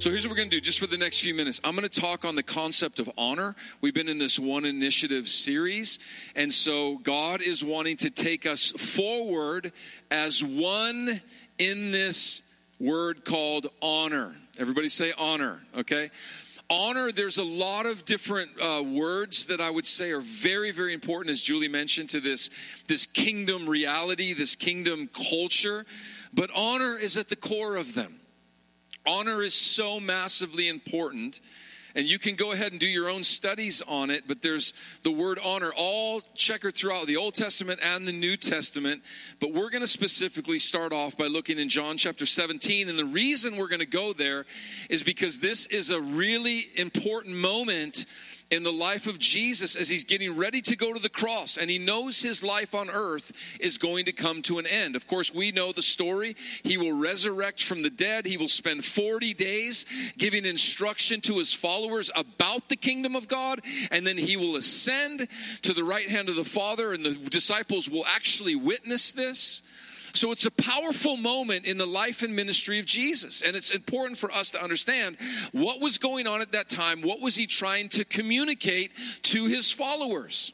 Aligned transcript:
So 0.00 0.10
here's 0.10 0.24
what 0.24 0.30
we're 0.30 0.36
going 0.36 0.50
to 0.50 0.56
do 0.56 0.60
just 0.60 0.78
for 0.78 0.86
the 0.86 0.96
next 0.96 1.22
few 1.22 1.34
minutes. 1.34 1.60
I'm 1.64 1.74
going 1.74 1.88
to 1.88 2.00
talk 2.00 2.24
on 2.24 2.36
the 2.36 2.42
concept 2.44 3.00
of 3.00 3.10
honor. 3.18 3.56
We've 3.80 3.92
been 3.92 4.08
in 4.08 4.18
this 4.18 4.38
one 4.38 4.64
initiative 4.64 5.28
series, 5.28 5.98
and 6.36 6.54
so 6.54 6.98
God 6.98 7.42
is 7.42 7.64
wanting 7.64 7.96
to 7.98 8.10
take 8.10 8.46
us 8.46 8.70
forward 8.70 9.72
as 10.08 10.44
one 10.44 11.20
in 11.58 11.90
this 11.90 12.42
word 12.78 13.24
called 13.24 13.70
honor. 13.82 14.36
Everybody 14.56 14.88
say 14.88 15.12
honor, 15.18 15.62
okay? 15.76 16.12
honor 16.70 17.10
there's 17.10 17.38
a 17.38 17.42
lot 17.42 17.86
of 17.86 18.04
different 18.04 18.50
uh, 18.60 18.82
words 18.82 19.46
that 19.46 19.58
i 19.58 19.70
would 19.70 19.86
say 19.86 20.10
are 20.10 20.20
very 20.20 20.70
very 20.70 20.92
important 20.92 21.32
as 21.32 21.40
julie 21.40 21.66
mentioned 21.66 22.10
to 22.10 22.20
this 22.20 22.50
this 22.88 23.06
kingdom 23.06 23.66
reality 23.66 24.34
this 24.34 24.54
kingdom 24.54 25.08
culture 25.14 25.86
but 26.34 26.50
honor 26.54 26.98
is 26.98 27.16
at 27.16 27.30
the 27.30 27.36
core 27.36 27.76
of 27.76 27.94
them 27.94 28.20
Honor 29.06 29.42
is 29.42 29.54
so 29.54 30.00
massively 30.00 30.68
important. 30.68 31.40
And 31.94 32.08
you 32.08 32.18
can 32.18 32.36
go 32.36 32.52
ahead 32.52 32.72
and 32.72 32.80
do 32.80 32.86
your 32.86 33.08
own 33.08 33.24
studies 33.24 33.82
on 33.88 34.10
it, 34.10 34.24
but 34.28 34.42
there's 34.42 34.72
the 35.02 35.10
word 35.10 35.40
honor 35.42 35.72
all 35.74 36.20
checkered 36.34 36.74
throughout 36.74 37.06
the 37.06 37.16
Old 37.16 37.34
Testament 37.34 37.80
and 37.82 38.06
the 38.06 38.12
New 38.12 38.36
Testament. 38.36 39.02
But 39.40 39.52
we're 39.52 39.70
going 39.70 39.82
to 39.82 39.88
specifically 39.88 40.58
start 40.58 40.92
off 40.92 41.16
by 41.16 41.26
looking 41.26 41.58
in 41.58 41.68
John 41.68 41.96
chapter 41.96 42.26
17. 42.26 42.88
And 42.88 42.98
the 42.98 43.04
reason 43.04 43.56
we're 43.56 43.68
going 43.68 43.80
to 43.80 43.86
go 43.86 44.12
there 44.12 44.44
is 44.90 45.02
because 45.02 45.40
this 45.40 45.66
is 45.66 45.90
a 45.90 46.00
really 46.00 46.68
important 46.76 47.34
moment 47.34 48.06
in 48.50 48.62
the 48.62 48.72
life 48.72 49.06
of 49.06 49.18
Jesus 49.18 49.76
as 49.76 49.88
he's 49.88 50.04
getting 50.04 50.36
ready 50.36 50.62
to 50.62 50.76
go 50.76 50.92
to 50.92 51.00
the 51.00 51.08
cross 51.08 51.56
and 51.56 51.68
he 51.68 51.78
knows 51.78 52.22
his 52.22 52.42
life 52.42 52.74
on 52.74 52.88
earth 52.88 53.32
is 53.60 53.76
going 53.76 54.06
to 54.06 54.12
come 54.12 54.40
to 54.42 54.58
an 54.58 54.66
end. 54.66 54.96
Of 54.96 55.06
course, 55.06 55.34
we 55.34 55.52
know 55.52 55.72
the 55.72 55.82
story. 55.82 56.34
He 56.62 56.78
will 56.78 56.96
resurrect 56.96 57.62
from 57.62 57.82
the 57.82 57.90
dead. 57.90 58.26
He 58.26 58.36
will 58.36 58.48
spend 58.48 58.84
40 58.84 59.34
days 59.34 59.84
giving 60.16 60.46
instruction 60.46 61.20
to 61.22 61.38
his 61.38 61.52
followers 61.52 62.10
about 62.14 62.68
the 62.68 62.76
kingdom 62.76 63.14
of 63.14 63.28
God 63.28 63.60
and 63.90 64.06
then 64.06 64.16
he 64.16 64.36
will 64.36 64.56
ascend 64.56 65.28
to 65.62 65.74
the 65.74 65.84
right 65.84 66.08
hand 66.08 66.28
of 66.28 66.36
the 66.36 66.44
Father 66.44 66.92
and 66.92 67.04
the 67.04 67.14
disciples 67.14 67.88
will 67.88 68.06
actually 68.06 68.54
witness 68.54 69.12
this. 69.12 69.62
So 70.18 70.32
it's 70.32 70.46
a 70.46 70.50
powerful 70.50 71.16
moment 71.16 71.64
in 71.64 71.78
the 71.78 71.86
life 71.86 72.22
and 72.22 72.34
ministry 72.34 72.80
of 72.80 72.86
Jesus. 72.86 73.40
And 73.40 73.54
it's 73.54 73.70
important 73.70 74.18
for 74.18 74.32
us 74.32 74.50
to 74.50 74.60
understand 74.60 75.16
what 75.52 75.80
was 75.80 75.96
going 75.96 76.26
on 76.26 76.40
at 76.40 76.50
that 76.52 76.68
time. 76.68 77.02
What 77.02 77.20
was 77.20 77.36
he 77.36 77.46
trying 77.46 77.88
to 77.90 78.04
communicate 78.04 78.90
to 79.22 79.44
his 79.46 79.70
followers? 79.70 80.52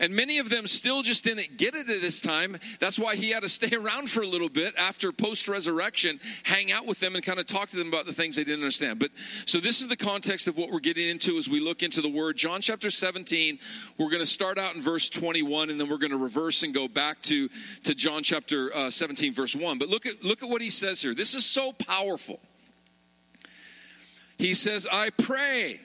And 0.00 0.14
many 0.14 0.38
of 0.38 0.48
them 0.48 0.66
still 0.66 1.02
just 1.02 1.24
didn't 1.24 1.56
get 1.56 1.74
it 1.74 1.88
at 1.88 2.00
this 2.00 2.20
time. 2.20 2.58
That's 2.80 2.98
why 2.98 3.16
he 3.16 3.30
had 3.30 3.42
to 3.42 3.48
stay 3.48 3.74
around 3.76 4.10
for 4.10 4.22
a 4.22 4.26
little 4.26 4.48
bit 4.48 4.74
after 4.76 5.12
post 5.12 5.48
resurrection, 5.48 6.20
hang 6.42 6.72
out 6.72 6.86
with 6.86 7.00
them 7.00 7.14
and 7.14 7.24
kind 7.24 7.38
of 7.38 7.46
talk 7.46 7.70
to 7.70 7.76
them 7.76 7.88
about 7.88 8.06
the 8.06 8.12
things 8.12 8.36
they 8.36 8.44
didn't 8.44 8.60
understand. 8.60 8.98
But 8.98 9.10
so 9.46 9.58
this 9.58 9.80
is 9.80 9.88
the 9.88 9.96
context 9.96 10.48
of 10.48 10.56
what 10.56 10.70
we're 10.70 10.80
getting 10.80 11.08
into 11.08 11.38
as 11.38 11.48
we 11.48 11.60
look 11.60 11.82
into 11.82 12.00
the 12.00 12.08
word. 12.08 12.36
John 12.36 12.60
chapter 12.60 12.90
17, 12.90 13.58
we're 13.98 14.10
going 14.10 14.20
to 14.20 14.26
start 14.26 14.58
out 14.58 14.74
in 14.74 14.82
verse 14.82 15.08
21 15.08 15.70
and 15.70 15.80
then 15.80 15.88
we're 15.88 15.98
going 15.98 16.10
to 16.10 16.18
reverse 16.18 16.62
and 16.62 16.74
go 16.74 16.88
back 16.88 17.22
to, 17.22 17.48
to 17.84 17.94
John 17.94 18.22
chapter 18.22 18.74
uh, 18.74 18.90
17, 18.90 19.32
verse 19.32 19.56
1. 19.56 19.78
But 19.78 19.88
look 19.88 20.06
at, 20.06 20.22
look 20.22 20.42
at 20.42 20.48
what 20.48 20.60
he 20.60 20.70
says 20.70 21.00
here. 21.00 21.14
This 21.14 21.34
is 21.34 21.44
so 21.44 21.72
powerful. 21.72 22.40
He 24.38 24.54
says, 24.54 24.86
I 24.90 25.10
pray. 25.10 25.80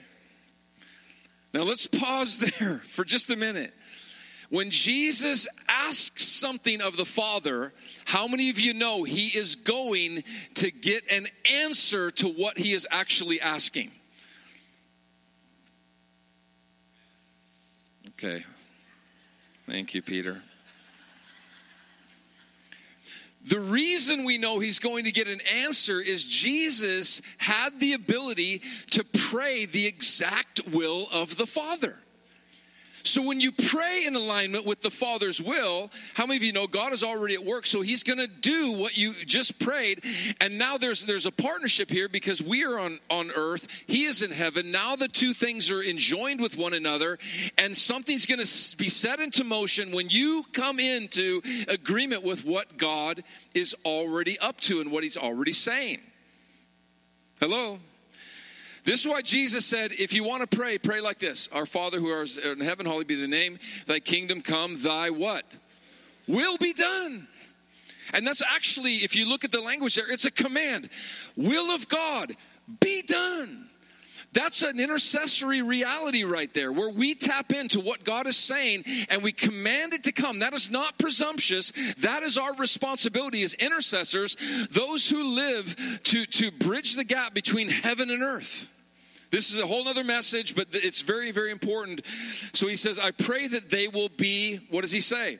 Now 1.54 1.62
let's 1.62 1.86
pause 1.86 2.38
there 2.58 2.82
for 2.86 3.04
just 3.04 3.30
a 3.30 3.36
minute. 3.36 3.72
When 4.52 4.70
Jesus 4.70 5.48
asks 5.66 6.26
something 6.26 6.82
of 6.82 6.98
the 6.98 7.06
Father, 7.06 7.72
how 8.04 8.28
many 8.28 8.50
of 8.50 8.60
you 8.60 8.74
know 8.74 9.02
he 9.02 9.28
is 9.28 9.54
going 9.54 10.24
to 10.56 10.70
get 10.70 11.10
an 11.10 11.28
answer 11.50 12.10
to 12.10 12.28
what 12.28 12.58
he 12.58 12.74
is 12.74 12.86
actually 12.90 13.40
asking? 13.40 13.92
Okay. 18.10 18.44
Thank 19.66 19.94
you, 19.94 20.02
Peter. 20.02 20.42
The 23.46 23.58
reason 23.58 24.22
we 24.22 24.36
know 24.36 24.58
he's 24.58 24.80
going 24.80 25.04
to 25.04 25.12
get 25.12 25.28
an 25.28 25.40
answer 25.40 25.98
is 25.98 26.26
Jesus 26.26 27.22
had 27.38 27.80
the 27.80 27.94
ability 27.94 28.60
to 28.90 29.02
pray 29.02 29.64
the 29.64 29.86
exact 29.86 30.68
will 30.68 31.08
of 31.10 31.38
the 31.38 31.46
Father. 31.46 31.96
So 33.04 33.22
when 33.22 33.40
you 33.40 33.52
pray 33.52 34.04
in 34.06 34.14
alignment 34.14 34.64
with 34.64 34.80
the 34.80 34.90
Father's 34.90 35.40
will, 35.40 35.90
how 36.14 36.26
many 36.26 36.36
of 36.36 36.42
you 36.42 36.52
know 36.52 36.66
God 36.66 36.92
is 36.92 37.02
already 37.02 37.34
at 37.34 37.44
work? 37.44 37.66
So 37.66 37.80
He's 37.80 38.02
going 38.02 38.18
to 38.18 38.26
do 38.26 38.72
what 38.72 38.96
you 38.96 39.14
just 39.24 39.58
prayed. 39.58 40.04
And 40.40 40.58
now 40.58 40.78
there's 40.78 41.04
there's 41.04 41.26
a 41.26 41.32
partnership 41.32 41.90
here 41.90 42.08
because 42.08 42.42
we 42.42 42.64
are 42.64 42.78
on 42.78 43.00
on 43.10 43.30
earth, 43.30 43.66
He 43.86 44.04
is 44.04 44.22
in 44.22 44.30
heaven. 44.30 44.70
Now 44.70 44.96
the 44.96 45.08
two 45.08 45.34
things 45.34 45.70
are 45.70 45.82
enjoined 45.82 46.40
with 46.40 46.56
one 46.56 46.74
another, 46.74 47.18
and 47.58 47.76
something's 47.76 48.26
going 48.26 48.44
to 48.44 48.76
be 48.76 48.88
set 48.88 49.20
into 49.20 49.44
motion 49.44 49.92
when 49.92 50.08
you 50.08 50.44
come 50.52 50.78
into 50.78 51.42
agreement 51.68 52.22
with 52.22 52.44
what 52.44 52.76
God 52.76 53.22
is 53.54 53.74
already 53.84 54.38
up 54.38 54.60
to 54.62 54.80
and 54.80 54.92
what 54.92 55.02
He's 55.02 55.16
already 55.16 55.52
saying. 55.52 56.00
Hello. 57.40 57.80
This 58.84 59.00
is 59.00 59.08
why 59.08 59.22
Jesus 59.22 59.64
said, 59.64 59.92
if 59.92 60.12
you 60.12 60.24
want 60.24 60.48
to 60.48 60.56
pray, 60.56 60.76
pray 60.78 61.00
like 61.00 61.18
this 61.18 61.48
Our 61.52 61.66
Father 61.66 62.00
who 62.00 62.10
art 62.10 62.36
in 62.38 62.60
heaven, 62.60 62.86
holy 62.86 63.04
be 63.04 63.20
the 63.20 63.28
name, 63.28 63.58
thy 63.86 64.00
kingdom 64.00 64.42
come, 64.42 64.82
thy 64.82 65.10
what? 65.10 65.44
Will 66.26 66.56
be 66.56 66.72
done. 66.72 67.28
And 68.12 68.26
that's 68.26 68.42
actually, 68.42 68.96
if 68.96 69.14
you 69.14 69.28
look 69.28 69.44
at 69.44 69.52
the 69.52 69.60
language 69.60 69.94
there, 69.94 70.10
it's 70.10 70.24
a 70.24 70.30
command. 70.30 70.90
Will 71.36 71.70
of 71.70 71.88
God 71.88 72.36
be 72.80 73.02
done. 73.02 73.68
That's 74.32 74.62
an 74.62 74.80
intercessory 74.80 75.60
reality 75.60 76.24
right 76.24 76.52
there 76.54 76.72
where 76.72 76.88
we 76.88 77.14
tap 77.14 77.52
into 77.52 77.80
what 77.80 78.02
God 78.02 78.26
is 78.26 78.36
saying 78.36 78.84
and 79.10 79.22
we 79.22 79.30
command 79.30 79.92
it 79.92 80.04
to 80.04 80.12
come. 80.12 80.38
That 80.38 80.54
is 80.54 80.70
not 80.70 80.98
presumptuous. 80.98 81.70
That 81.98 82.22
is 82.22 82.38
our 82.38 82.54
responsibility 82.54 83.42
as 83.42 83.52
intercessors, 83.54 84.36
those 84.70 85.08
who 85.08 85.22
live 85.22 86.00
to, 86.04 86.24
to 86.24 86.50
bridge 86.50 86.94
the 86.94 87.04
gap 87.04 87.34
between 87.34 87.68
heaven 87.68 88.10
and 88.10 88.22
earth. 88.22 88.70
This 89.32 89.50
is 89.50 89.58
a 89.58 89.66
whole 89.66 89.88
other 89.88 90.04
message, 90.04 90.54
but 90.54 90.68
it's 90.72 91.00
very, 91.00 91.32
very 91.32 91.50
important. 91.50 92.02
So 92.52 92.68
he 92.68 92.76
says, 92.76 92.98
I 92.98 93.12
pray 93.12 93.48
that 93.48 93.70
they 93.70 93.88
will 93.88 94.10
be, 94.10 94.60
what 94.68 94.82
does 94.82 94.92
he 94.92 95.00
say? 95.00 95.38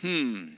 Hmm. 0.00 0.48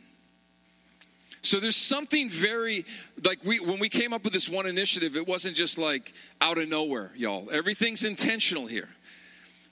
So 1.42 1.60
there's 1.60 1.76
something 1.76 2.30
very 2.30 2.86
like 3.22 3.44
we 3.44 3.60
when 3.60 3.80
we 3.80 3.88
came 3.88 4.12
up 4.12 4.24
with 4.24 4.32
this 4.32 4.48
one 4.48 4.64
initiative, 4.64 5.16
it 5.16 5.26
wasn't 5.26 5.56
just 5.56 5.76
like 5.76 6.14
out 6.40 6.56
of 6.56 6.68
nowhere, 6.68 7.10
y'all. 7.16 7.50
Everything's 7.50 8.04
intentional 8.04 8.66
here. 8.66 8.88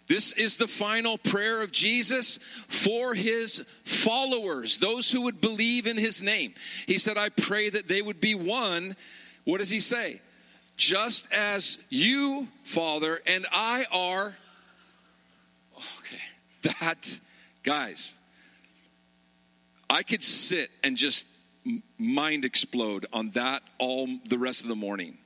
This 0.09 0.33
is 0.33 0.57
the 0.57 0.67
final 0.67 1.17
prayer 1.17 1.63
of 1.63 1.71
Jesus 1.71 2.41
for 2.67 3.15
his 3.15 3.63
followers, 3.85 4.79
those 4.79 5.13
who 5.13 5.23
would 5.23 5.41
believe 5.41 5.87
in 5.87 5.97
his 5.97 6.21
name. 6.21 6.55
He 6.87 6.99
said, 6.99 7.17
I 7.17 7.29
pray 7.29 7.71
that 7.71 7.87
they 7.87 8.03
would 8.03 8.21
be 8.21 8.35
one. 8.35 8.97
What 9.45 9.59
does 9.59 9.71
he 9.71 9.79
say? 9.79 10.21
Just 10.81 11.31
as 11.31 11.79
you, 11.91 12.49
Father, 12.65 13.21
and 13.27 13.47
I 13.53 13.87
are. 13.93 14.35
Okay, 15.77 16.23
that, 16.63 17.21
guys, 17.63 18.15
I 19.89 20.03
could 20.03 20.25
sit 20.25 20.71
and 20.83 20.97
just 20.97 21.27
mind 21.99 22.47
explode 22.47 23.05
on 23.13 23.31
that 23.33 23.63
all 23.79 24.09
the 24.27 24.39
rest 24.39 24.63
of 24.63 24.69
the 24.69 24.75
morning. 24.75 25.19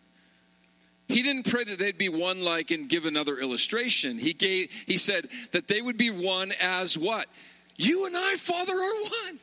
He 1.06 1.23
didn't 1.23 1.44
pray 1.44 1.62
that 1.64 1.78
they'd 1.78 1.96
be 1.96 2.08
one 2.08 2.43
like 2.43 2.73
and 2.73 2.88
give 2.88 3.05
another 3.05 3.38
illustration. 3.38 4.19
He 4.19 4.32
gave 4.32 4.70
he 4.87 4.96
said 4.96 5.28
that 5.52 5.69
they 5.69 5.81
would 5.81 5.96
be 5.96 6.11
one 6.11 6.52
as 6.61 6.99
what? 6.99 7.28
You 7.76 8.06
and 8.06 8.17
I, 8.17 8.37
Father, 8.37 8.73
are 8.73 9.02
one. 9.02 9.38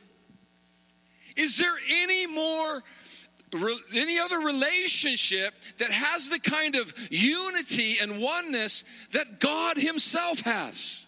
Is 1.36 1.56
there 1.56 1.76
any 1.88 2.26
more 2.26 2.82
any 3.94 4.18
other 4.18 4.38
relationship 4.38 5.54
that 5.78 5.90
has 5.90 6.28
the 6.28 6.38
kind 6.38 6.76
of 6.76 6.92
unity 7.10 7.98
and 8.00 8.20
oneness 8.20 8.84
that 9.10 9.40
God 9.40 9.76
Himself 9.76 10.40
has. 10.40 11.06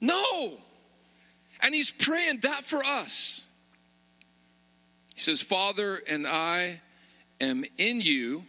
No. 0.00 0.58
And 1.60 1.74
He's 1.74 1.90
praying 1.90 2.40
that 2.40 2.64
for 2.64 2.84
us. 2.84 3.44
He 5.14 5.20
says, 5.20 5.40
Father, 5.40 6.02
and 6.08 6.26
I 6.26 6.80
am 7.40 7.64
in 7.78 8.00
you. 8.00 8.44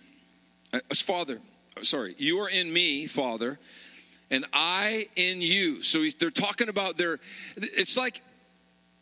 Uh, 0.74 0.80
Father, 0.94 1.40
sorry, 1.81 2.16
you 2.18 2.40
are 2.40 2.50
in 2.50 2.72
me, 2.72 3.08
Father, 3.08 3.58
and 4.30 4.46
I 4.54 5.08
in 5.16 5.42
you. 5.42 5.81
So 5.84 6.04
they're 6.20 6.30
talking 6.30 6.70
about 6.70 6.98
their, 6.98 7.20
it's 7.56 7.96
like 7.98 8.22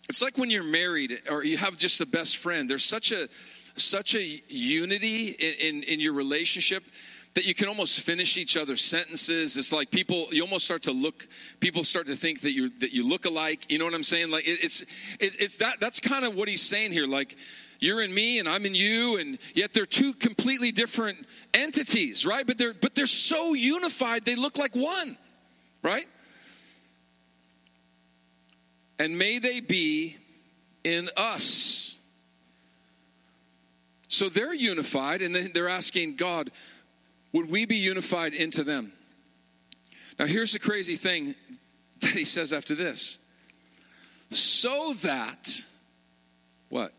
It's 0.08 0.22
like 0.22 0.38
when 0.38 0.52
you're 0.52 0.64
married 0.64 1.20
or 1.30 1.44
you 1.44 1.58
have 1.58 1.78
just 1.78 1.98
the 1.98 2.06
best 2.06 2.38
friend. 2.38 2.70
There's 2.70 2.86
such 2.86 3.12
a 3.12 3.28
such 3.76 4.16
a 4.16 4.42
unity 4.48 5.30
in, 5.30 5.76
in, 5.76 5.84
in 5.84 6.00
your 6.00 6.14
relationship 6.14 6.84
that 7.36 7.44
you 7.44 7.54
can 7.54 7.68
almost 7.68 8.00
finish 8.00 8.38
each 8.38 8.56
other's 8.56 8.84
sentences. 8.84 9.58
It's 9.58 9.74
like 9.74 9.92
people, 9.92 10.28
you 10.32 10.42
almost 10.42 10.64
start 10.64 10.84
to 10.84 10.92
look, 10.92 11.28
people 11.60 11.84
start 11.84 12.08
to 12.08 12.16
think 12.16 12.42
that 12.42 12.54
you 12.54 12.70
that 12.80 12.94
you 12.94 13.08
look 13.08 13.26
alike. 13.26 13.66
You 13.70 13.78
know 13.78 13.86
what 13.86 13.94
I'm 13.94 14.04
saying? 14.04 14.32
Like 14.32 14.48
it, 14.48 14.64
it's 14.64 14.82
it, 15.20 15.36
it's 15.40 15.58
that 15.58 15.80
that's 15.82 16.00
kind 16.00 16.24
of 16.24 16.34
what 16.34 16.48
he's 16.48 16.62
saying 16.62 16.94
here. 16.94 17.06
Like 17.06 17.36
you're 17.80 18.02
in 18.02 18.14
me 18.14 18.40
and 18.40 18.48
I'm 18.48 18.66
in 18.66 18.74
you, 18.74 19.18
and 19.18 19.38
yet 19.54 19.74
they're 19.74 19.86
two 19.86 20.14
completely 20.14 20.72
different 20.72 21.28
entities, 21.54 22.26
right? 22.26 22.48
But 22.48 22.58
they're 22.58 22.74
but 22.74 22.96
they're 22.96 23.06
so 23.06 23.54
unified, 23.54 24.24
they 24.24 24.36
look 24.36 24.58
like 24.58 24.74
one, 24.74 25.18
right? 25.84 26.08
And 28.98 29.18
may 29.18 29.40
they 29.40 29.60
be 29.60 30.16
in 30.86 31.10
us. 31.18 31.98
So 34.16 34.30
they're 34.30 34.54
unified, 34.54 35.22
and 35.22 35.36
then 35.36 35.52
they're 35.54 35.68
asking 35.68 36.16
God, 36.16 36.50
would 37.34 37.50
we 37.50 37.66
be 37.66 37.76
unified 37.76 38.34
into 38.34 38.64
them? 38.64 38.94
Now, 40.18 40.26
here's 40.26 40.54
the 40.54 40.60
crazy 40.60 40.96
thing 40.96 41.36
that 42.00 42.12
he 42.12 42.24
says 42.24 42.54
after 42.54 42.76
this 42.76 43.20
so 44.32 44.94
that, 45.02 45.66
what? 46.70 46.94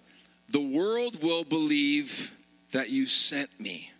The 0.51 0.61
world 0.61 1.23
will 1.23 1.43
believe 1.43 2.33
that 2.73 2.91
you 2.91 3.07
sent 3.07 3.49
me. 3.59 3.93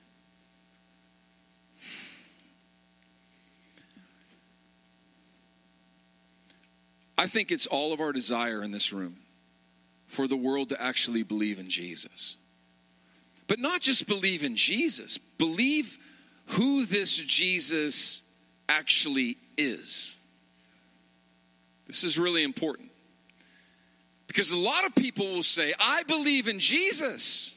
I 7.17 7.29
think 7.29 7.51
it's 7.51 7.67
all 7.67 7.95
of 7.95 8.01
our 8.01 8.13
desire 8.13 8.63
in 8.63 8.73
this 8.73 8.93
room 8.93 9.17
for 10.07 10.29
the 10.29 10.37
world 10.37 10.69
to 10.69 10.83
actually 10.83 11.23
believe 11.23 11.59
in 11.59 11.71
Jesus. 11.71 12.37
But 13.47 13.59
not 13.59 13.81
just 13.81 14.07
believe 14.07 14.43
in 14.43 14.57
Jesus, 14.57 15.19
believe 15.19 15.99
who 16.47 16.85
this 16.85 17.17
Jesus 17.17 18.23
actually 18.69 19.37
is. 19.57 20.19
This 21.87 22.03
is 22.03 22.19
really 22.19 22.43
important. 22.43 22.91
Because 24.27 24.51
a 24.51 24.57
lot 24.57 24.85
of 24.85 24.95
people 24.95 25.27
will 25.27 25.43
say, 25.43 25.73
I 25.79 26.03
believe 26.03 26.49
in 26.49 26.59
Jesus. 26.59 27.57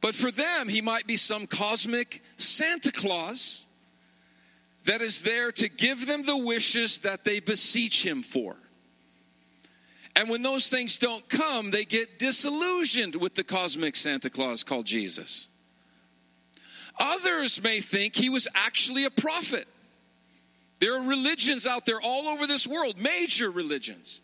But 0.00 0.14
for 0.14 0.32
them, 0.32 0.68
he 0.68 0.82
might 0.82 1.06
be 1.06 1.16
some 1.16 1.46
cosmic 1.46 2.22
Santa 2.36 2.90
Claus 2.90 3.68
that 4.84 5.00
is 5.00 5.22
there 5.22 5.52
to 5.52 5.68
give 5.68 6.06
them 6.06 6.22
the 6.22 6.36
wishes 6.36 6.98
that 6.98 7.22
they 7.22 7.38
beseech 7.38 8.04
him 8.04 8.22
for. 8.22 8.56
And 10.14 10.28
when 10.28 10.42
those 10.42 10.68
things 10.68 10.98
don't 10.98 11.26
come, 11.28 11.70
they 11.70 11.84
get 11.84 12.18
disillusioned 12.18 13.16
with 13.16 13.34
the 13.34 13.44
cosmic 13.44 13.96
Santa 13.96 14.28
Claus 14.28 14.62
called 14.62 14.84
Jesus. 14.84 15.48
Others 16.98 17.62
may 17.62 17.80
think 17.80 18.14
he 18.14 18.28
was 18.28 18.46
actually 18.54 19.04
a 19.04 19.10
prophet. 19.10 19.66
There 20.80 20.96
are 20.96 21.02
religions 21.02 21.66
out 21.66 21.86
there 21.86 22.00
all 22.00 22.28
over 22.28 22.46
this 22.46 22.66
world, 22.66 22.98
major 22.98 23.50
religions, 23.50 24.20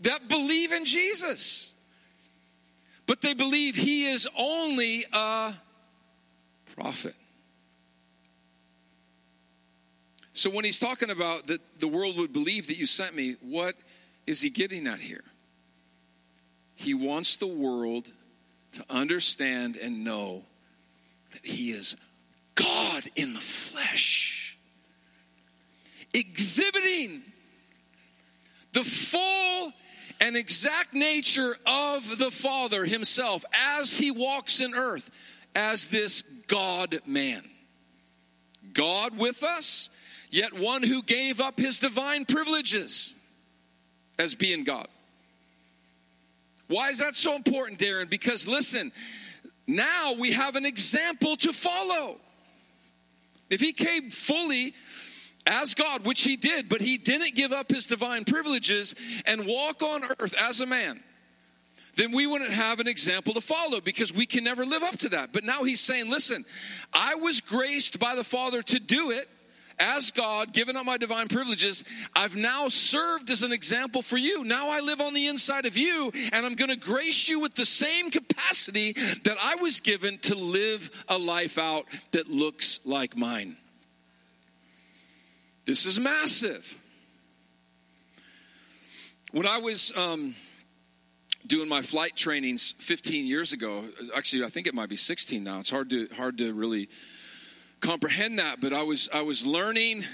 that 0.00 0.28
believe 0.28 0.72
in 0.72 0.84
Jesus. 0.84 1.74
But 3.06 3.20
they 3.20 3.34
believe 3.34 3.76
he 3.76 4.08
is 4.10 4.26
only 4.36 5.04
a 5.12 5.54
prophet. 6.76 7.14
So 10.32 10.50
when 10.50 10.64
he's 10.64 10.78
talking 10.78 11.10
about 11.10 11.46
that 11.46 11.60
the 11.78 11.88
world 11.88 12.16
would 12.18 12.32
believe 12.32 12.66
that 12.66 12.76
you 12.76 12.86
sent 12.86 13.14
me, 13.14 13.36
what 13.40 13.74
is 14.26 14.40
he 14.40 14.50
getting 14.50 14.86
at 14.86 14.98
here? 14.98 15.24
He 16.74 16.94
wants 16.94 17.36
the 17.36 17.46
world 17.46 18.10
to 18.72 18.84
understand 18.90 19.76
and 19.76 20.04
know 20.04 20.42
that 21.32 21.44
he 21.44 21.70
is 21.70 21.96
God 22.54 23.04
in 23.14 23.34
the 23.34 23.40
flesh, 23.40 24.58
exhibiting 26.12 27.22
the 28.72 28.84
full 28.84 29.72
and 30.20 30.36
exact 30.36 30.94
nature 30.94 31.56
of 31.66 32.18
the 32.18 32.30
Father 32.30 32.84
himself 32.84 33.44
as 33.52 33.96
he 33.96 34.10
walks 34.10 34.60
in 34.60 34.74
earth 34.74 35.10
as 35.54 35.88
this 35.88 36.22
God 36.46 37.00
man. 37.06 37.42
God 38.72 39.16
with 39.16 39.42
us, 39.42 39.88
yet 40.30 40.52
one 40.52 40.82
who 40.82 41.02
gave 41.02 41.40
up 41.40 41.58
his 41.58 41.78
divine 41.78 42.26
privileges 42.26 43.14
as 44.18 44.34
being 44.34 44.64
God. 44.64 44.88
Why 46.68 46.90
is 46.90 46.98
that 46.98 47.16
so 47.16 47.34
important, 47.34 47.78
Darren? 47.78 48.10
Because 48.10 48.48
listen, 48.48 48.92
now 49.66 50.14
we 50.14 50.32
have 50.32 50.56
an 50.56 50.66
example 50.66 51.36
to 51.38 51.52
follow. 51.52 52.16
If 53.50 53.60
he 53.60 53.72
came 53.72 54.10
fully 54.10 54.74
as 55.46 55.74
God, 55.74 56.04
which 56.04 56.22
he 56.22 56.36
did, 56.36 56.68
but 56.68 56.80
he 56.80 56.98
didn't 56.98 57.36
give 57.36 57.52
up 57.52 57.70
his 57.70 57.86
divine 57.86 58.24
privileges 58.24 58.94
and 59.24 59.46
walk 59.46 59.82
on 59.82 60.02
earth 60.18 60.34
as 60.34 60.60
a 60.60 60.66
man, 60.66 61.02
then 61.94 62.12
we 62.12 62.26
wouldn't 62.26 62.52
have 62.52 62.80
an 62.80 62.88
example 62.88 63.32
to 63.34 63.40
follow 63.40 63.80
because 63.80 64.12
we 64.12 64.26
can 64.26 64.44
never 64.44 64.66
live 64.66 64.82
up 64.82 64.98
to 64.98 65.08
that. 65.10 65.32
But 65.32 65.44
now 65.44 65.62
he's 65.62 65.80
saying, 65.80 66.10
listen, 66.10 66.44
I 66.92 67.14
was 67.14 67.40
graced 67.40 67.98
by 67.98 68.14
the 68.16 68.24
Father 68.24 68.60
to 68.62 68.78
do 68.80 69.12
it 69.12 69.28
as 69.78 70.10
God, 70.10 70.52
given 70.52 70.76
up 70.76 70.86
my 70.86 70.96
divine 70.96 71.28
privileges, 71.28 71.84
I've 72.14 72.36
now 72.36 72.68
served 72.68 73.30
as 73.30 73.42
an 73.42 73.52
example 73.52 74.02
for 74.02 74.16
you. 74.16 74.44
Now 74.44 74.70
I 74.70 74.80
live 74.80 75.00
on 75.00 75.14
the 75.14 75.26
inside 75.26 75.66
of 75.66 75.76
you, 75.76 76.10
and 76.32 76.46
I'm 76.46 76.54
going 76.54 76.70
to 76.70 76.76
grace 76.76 77.28
you 77.28 77.40
with 77.40 77.54
the 77.54 77.66
same 77.66 78.10
capacity 78.10 78.92
that 79.24 79.36
I 79.40 79.56
was 79.56 79.80
given 79.80 80.18
to 80.20 80.34
live 80.34 80.90
a 81.08 81.18
life 81.18 81.58
out 81.58 81.86
that 82.12 82.28
looks 82.30 82.80
like 82.84 83.16
mine. 83.16 83.56
This 85.66 85.84
is 85.84 85.98
massive. 85.98 86.78
When 89.32 89.46
I 89.46 89.58
was 89.58 89.92
um, 89.96 90.36
doing 91.46 91.68
my 91.68 91.82
flight 91.82 92.16
trainings 92.16 92.74
15 92.78 93.26
years 93.26 93.52
ago, 93.52 93.84
actually, 94.14 94.44
I 94.44 94.48
think 94.48 94.66
it 94.66 94.74
might 94.74 94.88
be 94.88 94.96
16 94.96 95.42
now. 95.42 95.58
It's 95.58 95.70
hard 95.70 95.90
to 95.90 96.08
hard 96.16 96.38
to 96.38 96.54
really 96.54 96.88
comprehend 97.80 98.38
that, 98.38 98.60
but 98.60 98.72
I 98.72 98.82
was 98.82 99.08
I 99.12 99.22
was 99.22 99.44
learning 99.46 100.04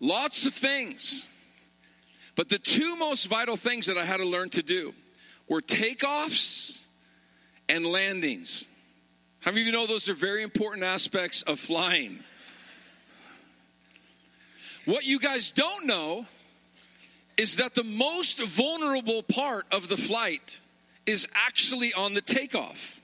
lots 0.00 0.46
of 0.46 0.54
things. 0.54 1.28
But 2.36 2.48
the 2.48 2.58
two 2.58 2.94
most 2.96 3.26
vital 3.26 3.56
things 3.56 3.86
that 3.86 3.98
I 3.98 4.04
had 4.04 4.18
to 4.18 4.24
learn 4.24 4.50
to 4.50 4.62
do 4.62 4.94
were 5.48 5.60
takeoffs 5.60 6.86
and 7.68 7.84
landings. 7.84 8.68
How 9.40 9.50
many 9.50 9.62
of 9.62 9.66
you 9.66 9.72
know 9.72 9.86
those 9.86 10.08
are 10.08 10.14
very 10.14 10.42
important 10.42 10.84
aspects 10.84 11.42
of 11.42 11.58
flying? 11.58 12.20
What 14.84 15.04
you 15.04 15.18
guys 15.18 15.50
don't 15.50 15.86
know 15.86 16.26
is 17.36 17.56
that 17.56 17.74
the 17.74 17.84
most 17.84 18.40
vulnerable 18.40 19.22
part 19.22 19.66
of 19.70 19.88
the 19.88 19.96
flight 19.96 20.60
is 21.06 21.26
actually 21.34 21.94
on 21.94 22.14
the 22.14 22.20
takeoff. 22.20 22.97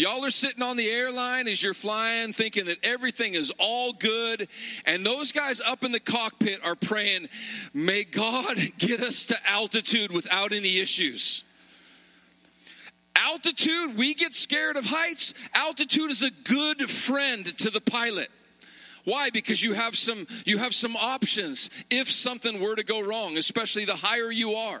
Y'all 0.00 0.24
are 0.24 0.30
sitting 0.30 0.62
on 0.62 0.78
the 0.78 0.88
airline 0.88 1.46
as 1.46 1.62
you're 1.62 1.74
flying, 1.74 2.32
thinking 2.32 2.64
that 2.64 2.78
everything 2.82 3.34
is 3.34 3.52
all 3.58 3.92
good. 3.92 4.48
And 4.86 5.04
those 5.04 5.30
guys 5.30 5.60
up 5.60 5.84
in 5.84 5.92
the 5.92 6.00
cockpit 6.00 6.58
are 6.64 6.74
praying, 6.74 7.28
May 7.74 8.04
God 8.04 8.72
get 8.78 9.02
us 9.02 9.26
to 9.26 9.36
altitude 9.46 10.10
without 10.10 10.54
any 10.54 10.78
issues. 10.78 11.44
Altitude, 13.14 13.94
we 13.98 14.14
get 14.14 14.32
scared 14.32 14.78
of 14.78 14.86
heights. 14.86 15.34
Altitude 15.52 16.10
is 16.10 16.22
a 16.22 16.30
good 16.30 16.88
friend 16.88 17.44
to 17.58 17.68
the 17.68 17.82
pilot. 17.82 18.30
Why? 19.04 19.28
Because 19.28 19.62
you 19.62 19.74
have 19.74 19.98
some 19.98 20.26
you 20.46 20.56
have 20.56 20.74
some 20.74 20.96
options 20.96 21.68
if 21.90 22.10
something 22.10 22.58
were 22.58 22.74
to 22.74 22.84
go 22.84 23.02
wrong, 23.02 23.36
especially 23.36 23.84
the 23.84 23.96
higher 23.96 24.30
you 24.30 24.54
are. 24.54 24.80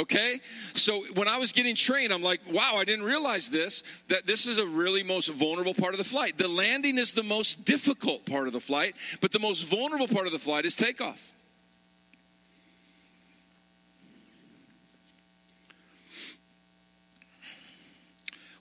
Okay? 0.00 0.40
So 0.72 1.04
when 1.12 1.28
I 1.28 1.36
was 1.36 1.52
getting 1.52 1.74
trained, 1.74 2.10
I'm 2.10 2.22
like, 2.22 2.40
wow, 2.50 2.76
I 2.76 2.84
didn't 2.84 3.04
realize 3.04 3.50
this, 3.50 3.82
that 4.08 4.26
this 4.26 4.46
is 4.46 4.56
a 4.56 4.66
really 4.66 5.02
most 5.02 5.28
vulnerable 5.28 5.74
part 5.74 5.92
of 5.92 5.98
the 5.98 6.04
flight. 6.04 6.38
The 6.38 6.48
landing 6.48 6.96
is 6.96 7.12
the 7.12 7.22
most 7.22 7.66
difficult 7.66 8.24
part 8.24 8.46
of 8.46 8.54
the 8.54 8.60
flight, 8.60 8.96
but 9.20 9.30
the 9.30 9.38
most 9.38 9.64
vulnerable 9.64 10.08
part 10.08 10.26
of 10.26 10.32
the 10.32 10.38
flight 10.38 10.64
is 10.64 10.74
takeoff. 10.74 11.20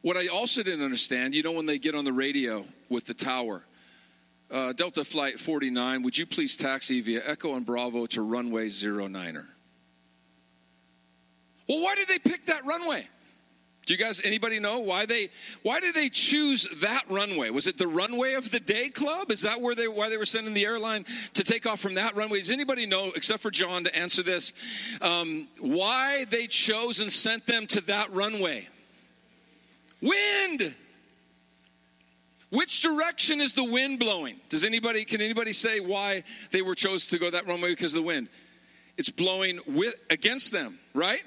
What 0.02 0.18
I 0.18 0.28
also 0.28 0.62
didn't 0.62 0.84
understand, 0.84 1.36
you 1.36 1.44
know, 1.44 1.52
when 1.54 1.66
they 1.66 1.80
get 1.80 1.96
on 1.96 2.04
the 2.04 2.14
radio 2.14 2.66
with 2.90 3.06
the 3.06 3.14
tower, 3.14 3.64
uh, 4.52 4.74
Delta 4.74 5.06
Flight 5.06 5.40
49, 5.40 6.04
would 6.04 6.18
you 6.18 6.26
please 6.26 6.58
taxi 6.58 7.00
via 7.00 7.22
Echo 7.26 7.56
and 7.56 7.66
Bravo 7.66 8.06
to 8.08 8.22
runway 8.22 8.70
09er? 8.70 9.46
Well, 11.70 11.82
why 11.82 11.94
did 11.94 12.08
they 12.08 12.18
pick 12.18 12.48
that 12.48 12.66
runway? 12.66 13.08
Do 13.86 13.94
you 13.94 14.00
guys 14.00 14.22
anybody 14.24 14.60
know 14.60 14.80
why 14.80 15.06
they 15.06 15.30
why 15.64 15.80
did 15.80 15.96
they 15.96 16.10
choose 16.10 16.68
that 16.82 17.04
runway? 17.10 17.50
Was 17.52 17.68
it 17.68 17.78
the 17.78 17.88
runway 17.88 18.34
of 18.34 18.52
the 18.52 18.60
day 18.60 18.90
club? 18.90 19.32
Is 19.32 19.44
that 19.44 19.62
where 19.62 19.76
they 19.76 19.88
why 19.88 20.10
they 20.10 20.18
were 20.18 20.26
sending 20.26 20.54
the 20.54 20.66
airline 20.66 21.06
to 21.36 21.44
take 21.44 21.66
off 21.66 21.80
from 21.80 21.94
that 21.94 22.16
runway? 22.16 22.40
Does 22.40 22.50
anybody 22.50 22.86
know, 22.86 23.12
except 23.16 23.42
for 23.42 23.52
John, 23.52 23.86
to 23.86 23.96
answer 23.96 24.22
this? 24.22 24.52
Um, 25.02 25.48
why 25.60 26.26
they 26.26 26.48
chose 26.48 27.00
and 27.00 27.12
sent 27.12 27.46
them 27.46 27.68
to 27.68 27.82
that 27.82 28.14
runway? 28.14 28.68
Wind. 30.02 30.76
Which 32.52 32.82
direction 32.82 33.42
is 33.42 33.54
the 33.54 33.64
wind 33.64 34.00
blowing? 34.00 34.40
Does 34.50 34.64
anybody 34.64 35.06
can 35.06 35.22
anybody 35.22 35.54
say 35.54 35.80
why 35.80 36.24
they 36.52 36.64
were 36.64 36.76
chose 36.76 37.08
to 37.08 37.20
go 37.20 37.30
that 37.30 37.48
runway 37.48 37.72
because 37.72 37.94
of 37.94 37.98
the 37.98 38.04
wind? 38.04 38.28
It's 38.98 39.10
blowing 39.10 39.60
with 39.66 39.94
against 40.10 40.52
them, 40.52 40.78
right? 40.94 41.22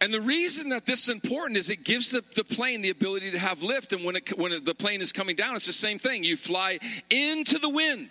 And 0.00 0.12
the 0.12 0.20
reason 0.20 0.68
that 0.70 0.84
this 0.84 1.04
is 1.04 1.08
important 1.08 1.56
is 1.56 1.70
it 1.70 1.82
gives 1.84 2.10
the, 2.10 2.22
the 2.34 2.44
plane 2.44 2.82
the 2.82 2.90
ability 2.90 3.30
to 3.30 3.38
have 3.38 3.62
lift. 3.62 3.92
And 3.92 4.04
when, 4.04 4.16
it, 4.16 4.38
when 4.38 4.52
it, 4.52 4.64
the 4.64 4.74
plane 4.74 5.00
is 5.00 5.10
coming 5.10 5.36
down, 5.36 5.56
it's 5.56 5.66
the 5.66 5.72
same 5.72 5.98
thing. 5.98 6.22
You 6.22 6.36
fly 6.36 6.78
into 7.08 7.58
the 7.58 7.70
wind, 7.70 8.10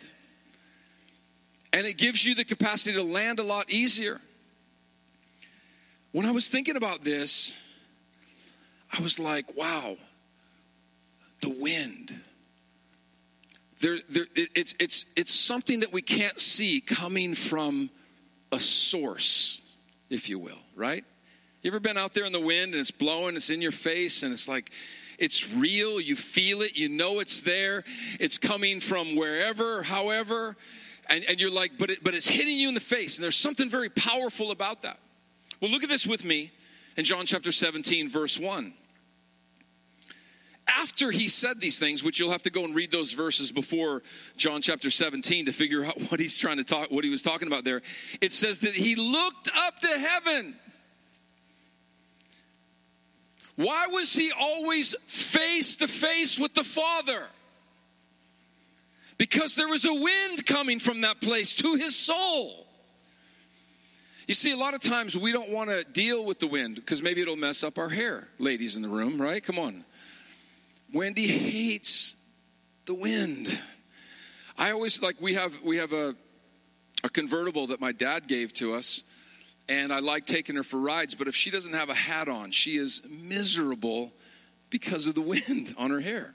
and 1.72 1.86
it 1.86 1.98
gives 1.98 2.26
you 2.26 2.34
the 2.34 2.44
capacity 2.44 2.96
to 2.96 3.04
land 3.04 3.40
a 3.40 3.44
lot 3.44 3.70
easier. 3.70 4.20
When 6.12 6.26
I 6.26 6.32
was 6.32 6.48
thinking 6.48 6.76
about 6.76 7.04
this, 7.04 7.54
I 8.92 9.02
was 9.02 9.20
like, 9.20 9.56
wow, 9.56 9.98
the 11.42 11.50
wind. 11.50 12.16
There, 13.82 14.00
there, 14.10 14.26
it, 14.36 14.50
it's, 14.56 14.74
it's, 14.80 15.06
it's 15.16 15.34
something 15.34 15.82
that 15.82 15.92
we 15.92 16.02
can't 16.02 16.40
see 16.40 16.82
coming 16.82 17.36
from 17.36 17.90
a 18.52 18.60
source, 18.60 19.62
if 20.10 20.30
you 20.30 20.40
will, 20.40 20.60
right? 20.76 21.04
You 21.66 21.72
ever 21.72 21.80
been 21.80 21.98
out 21.98 22.14
there 22.14 22.26
in 22.26 22.32
the 22.32 22.40
wind 22.40 22.74
and 22.74 22.80
it's 22.80 22.92
blowing, 22.92 23.36
it's 23.36 23.50
in 23.50 23.60
your 23.60 23.72
face, 23.72 24.22
and 24.22 24.32
it's 24.32 24.48
like, 24.48 24.70
it's 25.18 25.50
real, 25.50 26.00
you 26.00 26.16
feel 26.16 26.62
it, 26.62 26.78
you 26.78 26.88
know 26.88 27.18
it's 27.18 27.42
there, 27.42 27.84
it's 28.20 28.38
coming 28.38 28.80
from 28.80 29.16
wherever, 29.16 29.82
however, 29.82 30.56
and, 31.10 31.24
and 31.24 31.42
you're 31.42 31.50
like, 31.50 31.72
but, 31.80 31.90
it, 31.90 32.04
but 32.04 32.14
it's 32.14 32.28
hitting 32.28 32.60
you 32.60 32.68
in 32.68 32.76
the 32.76 32.80
face, 32.80 33.18
and 33.18 33.24
there's 33.24 33.36
something 33.36 33.68
very 33.68 33.90
powerful 33.90 34.52
about 34.52 34.84
that. 34.84 35.00
Well, 35.60 35.72
look 35.72 35.82
at 35.82 35.90
this 35.90 36.06
with 36.06 36.24
me 36.24 36.52
in 36.98 37.04
John 37.04 37.26
chapter 37.26 37.52
17, 37.52 38.10
verse 38.10 38.40
1 38.40 38.72
after 40.68 41.12
he 41.12 41.28
said 41.28 41.62
these 41.62 41.78
things, 41.78 42.04
which 42.04 42.20
you'll 42.20 42.32
have 42.32 42.42
to 42.42 42.50
go 42.50 42.64
and 42.64 42.74
read 42.74 42.92
those 42.92 43.12
verses 43.12 43.52
before 43.52 44.02
John 44.36 44.64
chapter 44.64 44.90
17 44.90 45.46
to 45.46 45.52
figure 45.52 45.86
out 45.86 46.00
what 46.12 46.20
he's 46.20 46.38
trying 46.38 46.58
to 46.58 46.64
talk, 46.64 46.90
what 46.92 47.04
he 47.04 47.10
was 47.10 47.22
talking 47.22 47.48
about 47.48 47.64
there, 47.64 47.82
it 48.22 48.34
says 48.34 48.60
that 48.60 48.74
he 48.74 48.96
looked 48.96 49.50
up 49.56 49.80
to 49.80 49.88
heaven 49.88 50.56
why 53.56 53.88
was 53.88 54.14
he 54.14 54.32
always 54.32 54.96
face 55.08 55.78
to 55.78 55.88
face 55.88 56.38
with 56.38 56.54
the 56.54 56.64
Father? 56.64 57.28
Because 59.18 59.56
there 59.56 59.70
was 59.70 59.86
a 59.86 59.94
wind 59.94 60.46
coming 60.46 60.80
from 60.80 61.02
that 61.02 61.22
place 61.22 61.56
to 61.56 61.76
his 61.76 61.96
soul. 61.96 62.68
You 64.28 64.34
see, 64.34 64.52
a 64.52 64.58
lot 64.58 64.74
of 64.74 64.82
times 64.82 65.18
we 65.18 65.32
don't 65.32 65.52
want 65.52 65.70
to 65.70 65.84
deal 65.84 66.26
with 66.26 66.40
the 66.40 66.48
wind 66.48 66.76
because 66.76 67.02
maybe 67.02 67.22
it'll 67.22 67.36
mess 67.36 67.64
up 67.64 67.78
our 67.78 67.90
hair, 67.90 68.28
ladies 68.40 68.76
in 68.76 68.82
the 68.82 68.90
room, 68.90 69.22
right? 69.22 69.44
Come 69.44 69.60
on. 69.60 69.86
Wendy 70.94 71.28
hates 71.28 72.16
the 72.86 72.94
wind. 72.94 73.60
I 74.58 74.72
always 74.72 75.02
like 75.02 75.22
we 75.22 75.36
have 75.36 75.62
we 75.64 75.78
have 75.78 75.94
a 75.94 76.16
a 77.04 77.10
convertible 77.10 77.68
that 77.68 77.80
my 77.80 77.92
dad 77.92 78.28
gave 78.28 78.52
to 78.54 78.74
us 78.74 79.04
and 79.68 79.92
I 79.92 80.00
like 80.00 80.26
taking 80.26 80.56
her 80.56 80.64
for 80.64 80.80
rides, 80.80 81.16
but 81.16 81.28
if 81.28 81.36
she 81.36 81.50
doesn't 81.50 81.74
have 81.74 81.90
a 81.90 81.96
hat 81.96 82.28
on, 82.28 82.52
she 82.52 82.78
is 82.78 83.02
miserable 83.10 84.12
because 84.70 85.08
of 85.08 85.16
the 85.16 85.22
wind 85.48 85.74
on 85.78 85.92
her 85.92 86.00
hair. 86.00 86.34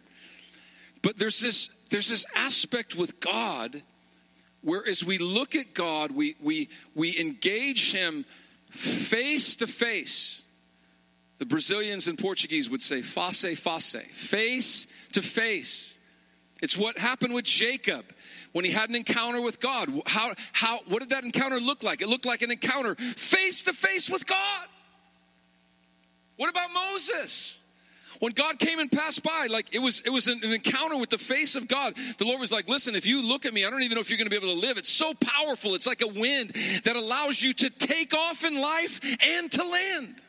But 1.03 1.19
there's 1.19 1.41
this 1.41 1.71
there's 1.91 2.09
this 2.09 2.27
aspect 2.35 2.95
with 2.95 3.21
God 3.21 3.83
where 4.63 4.87
as 4.87 5.05
we 5.05 5.19
look 5.19 5.55
at 5.55 5.75
God, 5.75 6.11
we 6.11 6.37
we 6.41 6.69
we 6.95 7.19
engage 7.19 7.93
him 7.93 8.25
face 8.71 9.57
to 9.57 9.67
face. 9.67 10.43
The 11.39 11.47
Brazilians 11.47 12.07
and 12.07 12.19
Portuguese 12.19 12.69
would 12.69 12.83
say 12.83 13.01
face 13.01 13.41
face, 13.41 14.07
face 14.13 14.87
to 15.13 15.23
face. 15.23 15.99
It's 16.63 16.77
what 16.77 16.99
happened 16.99 17.35
with 17.35 17.45
Jacob 17.45 18.05
when 18.53 18.65
he 18.65 18.71
had 18.71 18.91
an 18.91 18.97
encounter 18.97 19.41
with 19.41 19.61
God. 19.61 19.91
How, 20.07 20.35
how, 20.53 20.81
what 20.87 21.01
did 21.01 21.11
that 21.11 21.25
encounter 21.25 21.59
look 21.59 21.83
like? 21.83 22.03
It 22.03 22.09
looked 22.09 22.27
like 22.27 22.43
an 22.43 22.51
encounter 22.51 22.95
face 22.95 23.63
to 23.65 23.73
face 23.73 24.11
with 24.11 24.27
God. 24.27 24.67
What 26.37 26.51
about 26.51 26.73
Moses? 26.73 27.61
When 28.19 28.33
God 28.33 28.59
came 28.59 28.79
and 28.79 28.93
passed 28.93 29.23
by, 29.23 29.47
like 29.49 29.75
it 29.75 29.79
was, 29.79 30.03
it 30.05 30.11
was 30.11 30.27
an, 30.27 30.41
an 30.43 30.53
encounter 30.53 30.99
with 30.99 31.09
the 31.09 31.19
face 31.19 31.57
of 31.57 31.67
God. 31.69 31.95
The 32.19 32.25
Lord 32.25 32.39
was 32.39 32.53
like, 32.53 32.69
"Listen, 32.69 32.95
if 32.95 33.07
you 33.07 33.23
look 33.23 33.47
at 33.47 33.55
me, 33.55 33.65
I 33.65 33.71
don't 33.71 33.83
even 33.83 33.95
know 33.95 34.03
if 34.03 34.11
you're 34.11 34.19
going 34.19 34.27
to 34.27 34.31
be 34.31 34.37
able 34.37 34.55
to 34.55 34.61
live. 34.61 34.77
It's 34.77 34.93
so 34.93 35.15
powerful. 35.15 35.75
It's 35.75 35.87
like 35.87 36.03
a 36.03 36.07
wind 36.07 36.53
that 36.85 36.97
allows 36.97 37.43
you 37.43 37.55
to 37.55 37.71
take 37.71 38.13
off 38.13 38.45
in 38.45 38.61
life 38.61 39.01
and 39.23 39.51
to 39.53 39.65
land." 39.65 40.23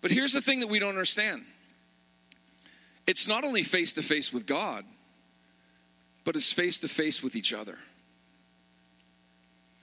But 0.00 0.12
here's 0.12 0.32
the 0.32 0.40
thing 0.40 0.60
that 0.60 0.68
we 0.68 0.78
don't 0.78 0.90
understand. 0.90 1.44
It's 3.06 3.28
not 3.28 3.44
only 3.44 3.62
face 3.62 3.92
to 3.94 4.02
face 4.02 4.32
with 4.32 4.46
God, 4.46 4.84
but 6.24 6.36
it's 6.36 6.52
face 6.52 6.78
to 6.78 6.88
face 6.88 7.22
with 7.22 7.36
each 7.36 7.52
other. 7.52 7.78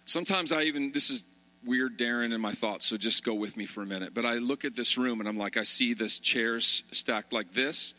Sometimes 0.06 0.52
I 0.52 0.64
even, 0.64 0.92
this 0.92 1.10
is 1.10 1.24
weird, 1.66 1.98
Darren, 1.98 2.34
in 2.34 2.42
my 2.42 2.52
thoughts, 2.52 2.86
so 2.86 2.98
just 2.98 3.24
go 3.24 3.34
with 3.34 3.56
me 3.56 3.66
for 3.66 3.82
a 3.82 3.86
minute. 3.86 4.14
But 4.14 4.26
I 4.26 4.36
look 4.36 4.66
at 4.66 4.76
this 4.76 4.98
room 4.98 5.22
and 5.22 5.30
I'm 5.30 5.38
like, 5.38 5.56
I 5.56 5.64
see 5.64 5.94
this 5.94 6.20
chairs 6.20 6.84
stacked 6.92 7.32
like 7.32 7.54
this. 7.54 7.94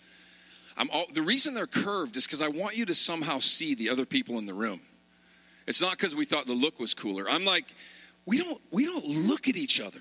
I'm 0.76 0.90
all, 0.90 1.06
the 1.12 1.22
reason 1.22 1.54
they're 1.54 1.66
curved 1.66 2.16
is 2.16 2.26
because 2.26 2.42
I 2.42 2.48
want 2.48 2.76
you 2.76 2.84
to 2.86 2.94
somehow 2.94 3.38
see 3.38 3.74
the 3.74 3.88
other 3.90 4.04
people 4.04 4.38
in 4.38 4.46
the 4.46 4.54
room. 4.54 4.80
It's 5.66 5.80
not 5.80 5.92
because 5.92 6.14
we 6.14 6.26
thought 6.26 6.46
the 6.46 6.52
look 6.52 6.78
was 6.78 6.92
cooler. 6.92 7.28
I'm 7.28 7.44
like, 7.44 7.64
we 8.26 8.38
don't, 8.38 8.60
we 8.70 8.84
don't 8.84 9.06
look 9.06 9.48
at 9.48 9.56
each 9.56 9.80
other. 9.80 10.00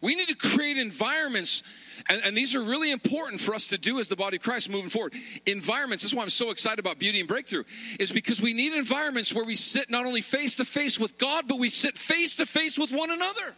We 0.00 0.16
need 0.16 0.28
to 0.28 0.34
create 0.34 0.76
environments, 0.76 1.62
and, 2.08 2.22
and, 2.24 2.36
these 2.36 2.54
are 2.54 2.62
really 2.62 2.90
important 2.90 3.40
for 3.40 3.54
us 3.54 3.68
to 3.68 3.78
do 3.78 3.98
as 3.98 4.08
the 4.08 4.16
body 4.16 4.36
of 4.36 4.42
Christ 4.42 4.68
moving 4.68 4.90
forward. 4.90 5.14
Environments, 5.46 6.02
that's 6.02 6.14
why 6.14 6.22
I'm 6.22 6.30
so 6.30 6.50
excited 6.50 6.78
about 6.78 6.98
beauty 6.98 7.20
and 7.20 7.28
breakthrough, 7.28 7.64
is 7.98 8.12
because 8.12 8.40
we 8.40 8.52
need 8.52 8.72
environments 8.72 9.32
where 9.32 9.44
we 9.44 9.54
sit 9.54 9.90
not 9.90 10.06
only 10.06 10.20
face 10.20 10.56
to 10.56 10.64
face 10.64 10.98
with 10.98 11.18
God, 11.18 11.46
but 11.48 11.58
we 11.58 11.70
sit 11.70 11.96
face 11.98 12.36
to 12.36 12.46
face 12.46 12.78
with 12.78 12.90
one 12.90 13.10
another. 13.10 13.54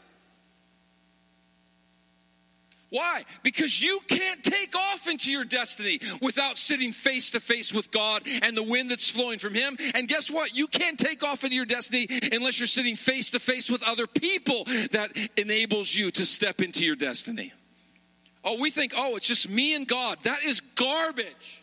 Why? 2.90 3.24
Because 3.42 3.82
you 3.82 4.00
can't 4.06 4.42
take 4.44 4.76
off 4.76 5.08
into 5.08 5.32
your 5.32 5.44
destiny 5.44 6.00
without 6.22 6.56
sitting 6.56 6.92
face 6.92 7.30
to 7.30 7.40
face 7.40 7.72
with 7.72 7.90
God 7.90 8.22
and 8.42 8.56
the 8.56 8.62
wind 8.62 8.90
that's 8.90 9.10
flowing 9.10 9.38
from 9.38 9.54
Him. 9.54 9.76
And 9.94 10.06
guess 10.06 10.30
what? 10.30 10.56
You 10.56 10.66
can't 10.68 10.98
take 10.98 11.24
off 11.24 11.42
into 11.42 11.56
your 11.56 11.66
destiny 11.66 12.06
unless 12.32 12.60
you're 12.60 12.68
sitting 12.68 12.96
face 12.96 13.30
to 13.30 13.40
face 13.40 13.70
with 13.70 13.82
other 13.82 14.06
people 14.06 14.64
that 14.92 15.10
enables 15.36 15.94
you 15.94 16.10
to 16.12 16.24
step 16.24 16.60
into 16.60 16.84
your 16.84 16.96
destiny. 16.96 17.52
Oh, 18.46 18.56
we 18.60 18.70
think, 18.70 18.92
oh, 18.96 19.16
it's 19.16 19.26
just 19.26 19.50
me 19.50 19.74
and 19.74 19.88
God. 19.88 20.18
That 20.22 20.44
is 20.44 20.60
garbage. 20.60 21.62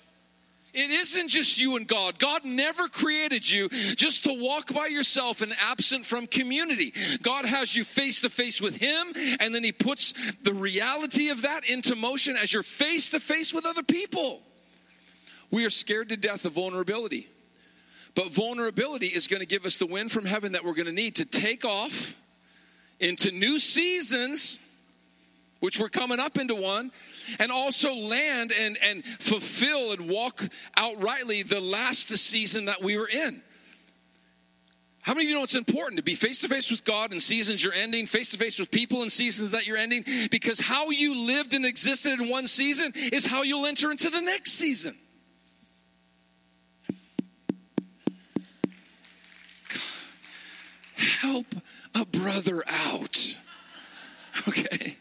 It 0.73 0.89
isn't 0.89 1.29
just 1.29 1.57
you 1.57 1.77
and 1.77 1.87
God. 1.87 2.19
God 2.19 2.43
never 2.43 2.89
created 2.89 3.49
you 3.49 3.69
just 3.69 4.25
to 4.25 4.33
walk 4.33 4.73
by 4.73 4.87
yourself 4.87 5.41
and 5.41 5.53
absent 5.61 6.03
from 6.03 6.27
community. 6.27 6.93
God 7.21 7.45
has 7.45 7.73
you 7.73 7.85
face 7.85 8.21
to 8.21 8.29
face 8.29 8.59
with 8.59 8.75
Him, 8.75 9.13
and 9.39 9.55
then 9.55 9.63
He 9.63 9.71
puts 9.71 10.13
the 10.41 10.53
reality 10.53 11.29
of 11.29 11.43
that 11.43 11.63
into 11.63 11.95
motion 11.95 12.35
as 12.35 12.51
you're 12.51 12.63
face 12.63 13.09
to 13.11 13.19
face 13.19 13.53
with 13.53 13.65
other 13.65 13.83
people. 13.83 14.41
We 15.51 15.63
are 15.63 15.69
scared 15.69 16.09
to 16.09 16.17
death 16.17 16.43
of 16.43 16.53
vulnerability. 16.53 17.29
But 18.15 18.31
vulnerability 18.31 19.07
is 19.07 19.27
going 19.27 19.39
to 19.39 19.45
give 19.45 19.65
us 19.65 19.77
the 19.77 19.85
wind 19.85 20.11
from 20.11 20.25
heaven 20.25 20.51
that 20.51 20.65
we're 20.65 20.73
going 20.73 20.87
to 20.87 20.91
need 20.91 21.15
to 21.15 21.25
take 21.25 21.63
off 21.63 22.15
into 22.99 23.31
new 23.31 23.59
seasons 23.59 24.59
which 25.63 25.79
we're 25.79 25.87
coming 25.87 26.19
up 26.19 26.37
into 26.37 26.53
one, 26.53 26.91
and 27.39 27.49
also 27.49 27.93
land 27.93 28.51
and, 28.51 28.77
and 28.83 29.01
fulfill 29.05 29.93
and 29.93 30.09
walk 30.09 30.49
outrightly 30.75 31.47
the 31.47 31.61
last 31.61 32.09
season 32.09 32.65
that 32.65 32.83
we 32.83 32.97
were 32.97 33.07
in. 33.07 33.41
How 35.03 35.13
many 35.13 35.27
of 35.27 35.29
you 35.29 35.37
know 35.37 35.43
it's 35.43 35.55
important 35.55 35.95
to 35.99 36.03
be 36.03 36.15
face 36.15 36.39
to 36.39 36.49
face 36.49 36.69
with 36.69 36.83
God 36.83 37.13
in 37.13 37.21
seasons 37.21 37.63
you're 37.63 37.73
ending, 37.73 38.07
face 38.07 38.29
to 38.31 38.37
face 38.37 38.59
with 38.59 38.71
people 38.71 39.03
in 39.03 39.09
seasons 39.09 39.51
that 39.51 39.65
you're 39.65 39.77
ending? 39.77 40.03
Because 40.29 40.59
how 40.59 40.89
you 40.89 41.15
lived 41.15 41.53
and 41.53 41.65
existed 41.65 42.19
in 42.19 42.27
one 42.27 42.45
season 42.47 42.91
is 42.95 43.25
how 43.25 43.43
you'll 43.43 43.65
enter 43.65 43.89
into 43.89 44.09
the 44.09 44.19
next 44.19 44.55
season. 44.55 44.97
Help 51.21 51.55
a 51.95 52.05
brother 52.05 52.65
out. 52.67 53.39
Okay. 54.47 54.97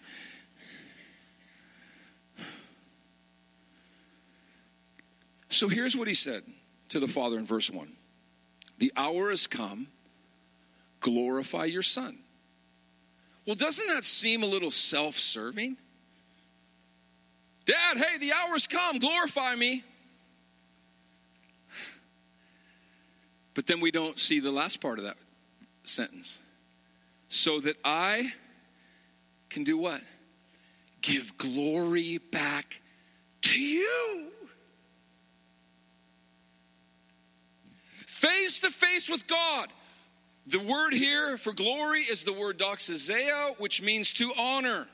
So 5.52 5.68
here's 5.68 5.94
what 5.94 6.08
he 6.08 6.14
said 6.14 6.42
to 6.88 6.98
the 6.98 7.06
Father 7.06 7.38
in 7.38 7.44
verse 7.44 7.70
1 7.70 7.92
The 8.78 8.90
hour 8.96 9.28
has 9.30 9.46
come, 9.46 9.88
glorify 11.00 11.66
your 11.66 11.82
Son. 11.82 12.18
Well, 13.46 13.56
doesn't 13.56 13.86
that 13.88 14.04
seem 14.04 14.42
a 14.42 14.46
little 14.46 14.70
self 14.70 15.16
serving? 15.16 15.76
Dad, 17.66 17.98
hey, 17.98 18.18
the 18.18 18.32
hour's 18.32 18.66
come, 18.66 18.98
glorify 18.98 19.54
me. 19.54 19.84
But 23.54 23.66
then 23.66 23.80
we 23.80 23.90
don't 23.90 24.18
see 24.18 24.40
the 24.40 24.50
last 24.50 24.80
part 24.80 24.98
of 24.98 25.04
that 25.04 25.18
sentence. 25.84 26.38
So 27.28 27.60
that 27.60 27.76
I 27.84 28.32
can 29.50 29.64
do 29.64 29.76
what? 29.76 30.00
Give 31.02 31.36
glory 31.36 32.16
back 32.18 32.80
to 33.42 33.60
you. 33.60 34.32
Face 38.22 38.60
to 38.60 38.70
face 38.70 39.08
with 39.08 39.26
God. 39.26 39.68
The 40.46 40.60
word 40.60 40.94
here 40.94 41.36
for 41.36 41.52
glory 41.52 42.02
is 42.02 42.22
the 42.22 42.32
word 42.32 42.56
doxazeo, 42.56 43.58
which 43.58 43.82
means 43.82 44.12
to 44.12 44.32
honor. 44.38 44.86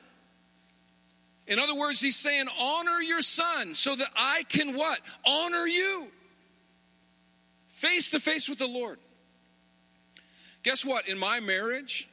In 1.45 1.59
other 1.59 1.75
words, 1.75 2.01
he's 2.01 2.15
saying, 2.15 2.47
honor 2.59 2.99
your 3.01 3.21
son 3.21 3.75
so 3.75 3.95
that 3.95 4.07
I 4.15 4.45
can 4.49 4.75
what? 4.75 4.99
Honor 5.23 5.67
you. 5.67 6.07
Face 7.67 8.09
to 8.09 8.19
face 8.19 8.49
with 8.49 8.57
the 8.57 8.67
Lord. 8.67 8.97
Guess 10.63 10.83
what? 10.83 11.07
In 11.07 11.19
my 11.19 11.39
marriage, 11.39 12.09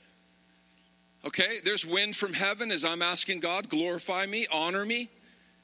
okay, 1.24 1.60
there's 1.64 1.86
wind 1.86 2.14
from 2.14 2.34
heaven 2.34 2.70
as 2.70 2.84
I'm 2.84 3.00
asking 3.00 3.40
God, 3.40 3.70
glorify 3.70 4.26
me, 4.26 4.46
honor 4.52 4.84
me, 4.84 5.08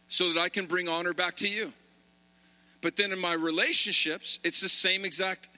so 0.08 0.32
that 0.32 0.40
I 0.40 0.48
can 0.48 0.64
bring 0.64 0.88
honor 0.88 1.12
back 1.12 1.36
to 1.38 1.48
you. 1.48 1.74
But 2.82 2.96
then 2.96 3.12
in 3.12 3.18
my 3.18 3.32
relationships, 3.32 4.38
it's 4.44 4.60
the 4.60 4.68
same 4.68 5.06
exact 5.06 5.48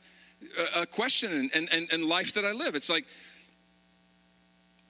uh, 0.56 0.80
uh 0.80 0.86
question 0.86 1.50
and, 1.52 1.68
and, 1.72 1.88
and 1.90 2.04
life 2.04 2.34
that 2.34 2.44
I 2.44 2.52
live. 2.52 2.76
It's 2.76 2.90
like, 2.90 3.06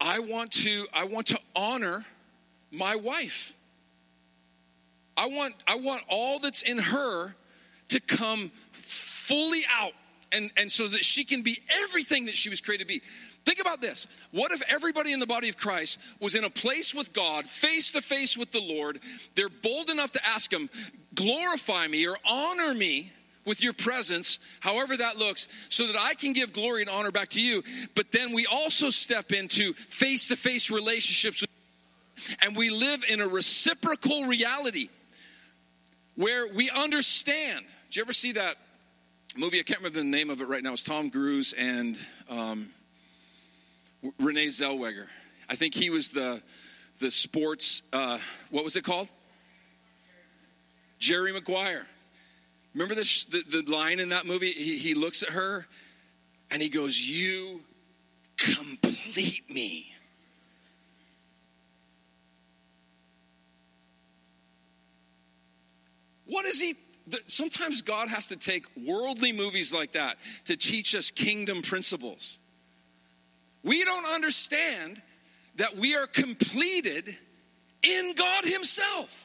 I 0.00 0.18
want 0.18 0.52
to, 0.52 0.86
I 0.92 1.04
want 1.04 1.28
to 1.28 1.38
honor 1.56 2.04
my 2.70 2.96
wife. 2.96 3.54
I 5.16 5.26
want, 5.26 5.54
I 5.66 5.76
want 5.76 6.02
all 6.08 6.40
that's 6.40 6.62
in 6.62 6.78
her 6.78 7.34
to 7.88 8.00
come 8.00 8.50
fully 8.72 9.62
out 9.70 9.92
and, 10.32 10.50
and 10.56 10.70
so 10.70 10.88
that 10.88 11.04
she 11.04 11.24
can 11.24 11.42
be 11.42 11.60
everything 11.82 12.26
that 12.26 12.36
she 12.36 12.50
was 12.50 12.60
created 12.60 12.84
to 12.84 12.88
be. 12.88 13.02
Think 13.44 13.60
about 13.60 13.80
this. 13.80 14.06
What 14.30 14.52
if 14.52 14.62
everybody 14.68 15.12
in 15.12 15.20
the 15.20 15.26
body 15.26 15.48
of 15.48 15.56
Christ 15.56 15.98
was 16.18 16.34
in 16.34 16.44
a 16.44 16.50
place 16.50 16.94
with 16.94 17.12
God, 17.12 17.46
face 17.46 17.90
to 17.92 18.00
face 18.00 18.36
with 18.36 18.50
the 18.50 18.60
Lord? 18.60 19.00
They're 19.34 19.50
bold 19.50 19.90
enough 19.90 20.12
to 20.12 20.26
ask 20.26 20.52
Him, 20.52 20.70
glorify 21.14 21.86
me 21.86 22.06
or 22.06 22.16
honor 22.24 22.74
me 22.74 23.12
with 23.44 23.62
your 23.62 23.72
presence, 23.72 24.38
however 24.60 24.96
that 24.96 25.18
looks, 25.18 25.48
so 25.68 25.86
that 25.86 25.96
I 25.96 26.14
can 26.14 26.32
give 26.32 26.52
glory 26.52 26.80
and 26.80 26.90
honor 26.90 27.10
back 27.10 27.30
to 27.30 27.40
you. 27.40 27.62
But 27.94 28.10
then 28.10 28.32
we 28.32 28.46
also 28.46 28.90
step 28.90 29.32
into 29.32 29.74
face 29.74 30.28
to 30.28 30.36
face 30.36 30.70
relationships 30.70 31.44
and 32.40 32.56
we 32.56 32.70
live 32.70 33.04
in 33.08 33.20
a 33.20 33.28
reciprocal 33.28 34.24
reality 34.24 34.88
where 36.16 36.46
we 36.46 36.70
understand. 36.70 37.64
Did 37.88 37.96
you 37.96 38.02
ever 38.02 38.12
see 38.12 38.32
that 38.32 38.56
movie? 39.36 39.58
I 39.58 39.62
can't 39.62 39.80
remember 39.80 39.98
the 39.98 40.04
name 40.04 40.30
of 40.30 40.40
it 40.40 40.48
right 40.48 40.62
now. 40.62 40.72
It's 40.72 40.82
Tom 40.82 41.10
Cruise 41.10 41.52
and 41.56 41.98
um, 42.28 42.70
Renee 44.18 44.46
Zellweger. 44.46 45.06
I 45.48 45.56
think 45.56 45.74
he 45.74 45.90
was 45.90 46.10
the 46.10 46.42
the 47.00 47.10
sports. 47.10 47.82
Uh, 47.92 48.18
what 48.50 48.62
was 48.62 48.76
it 48.76 48.84
called? 48.84 49.08
Jerry 51.04 51.32
Maguire. 51.32 51.86
Remember 52.72 52.94
this, 52.94 53.26
the, 53.26 53.42
the 53.42 53.70
line 53.70 54.00
in 54.00 54.08
that 54.08 54.24
movie? 54.24 54.52
He, 54.52 54.78
he 54.78 54.94
looks 54.94 55.22
at 55.22 55.28
her 55.30 55.66
and 56.50 56.62
he 56.62 56.70
goes, 56.70 56.98
You 56.98 57.60
complete 58.38 59.42
me. 59.50 59.94
What 66.24 66.46
is 66.46 66.58
he? 66.58 66.74
Sometimes 67.26 67.82
God 67.82 68.08
has 68.08 68.28
to 68.28 68.36
take 68.36 68.64
worldly 68.74 69.32
movies 69.32 69.74
like 69.74 69.92
that 69.92 70.16
to 70.46 70.56
teach 70.56 70.94
us 70.94 71.10
kingdom 71.10 71.60
principles. 71.60 72.38
We 73.62 73.84
don't 73.84 74.06
understand 74.06 75.02
that 75.56 75.76
we 75.76 75.96
are 75.96 76.06
completed 76.06 77.14
in 77.82 78.14
God 78.14 78.46
Himself. 78.46 79.23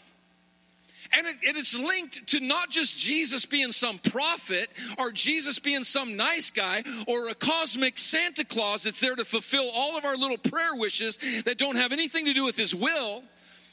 And 1.17 1.25
it, 1.25 1.37
it 1.41 1.55
is 1.55 1.77
linked 1.77 2.27
to 2.27 2.39
not 2.39 2.69
just 2.69 2.97
Jesus 2.97 3.45
being 3.45 3.71
some 3.71 3.97
prophet 3.97 4.69
or 4.97 5.11
Jesus 5.11 5.57
being 5.57 5.83
some 5.83 6.15
nice 6.15 6.51
guy 6.51 6.83
or 7.07 7.29
a 7.29 7.35
cosmic 7.35 7.97
Santa 7.97 8.45
Claus 8.45 8.83
that's 8.83 8.99
there 8.99 9.15
to 9.15 9.25
fulfill 9.25 9.69
all 9.73 9.97
of 9.97 10.05
our 10.05 10.15
little 10.15 10.37
prayer 10.37 10.75
wishes 10.75 11.17
that 11.45 11.57
don't 11.57 11.77
have 11.77 11.91
anything 11.91 12.25
to 12.25 12.33
do 12.33 12.45
with 12.45 12.57
His 12.57 12.75
will. 12.75 13.23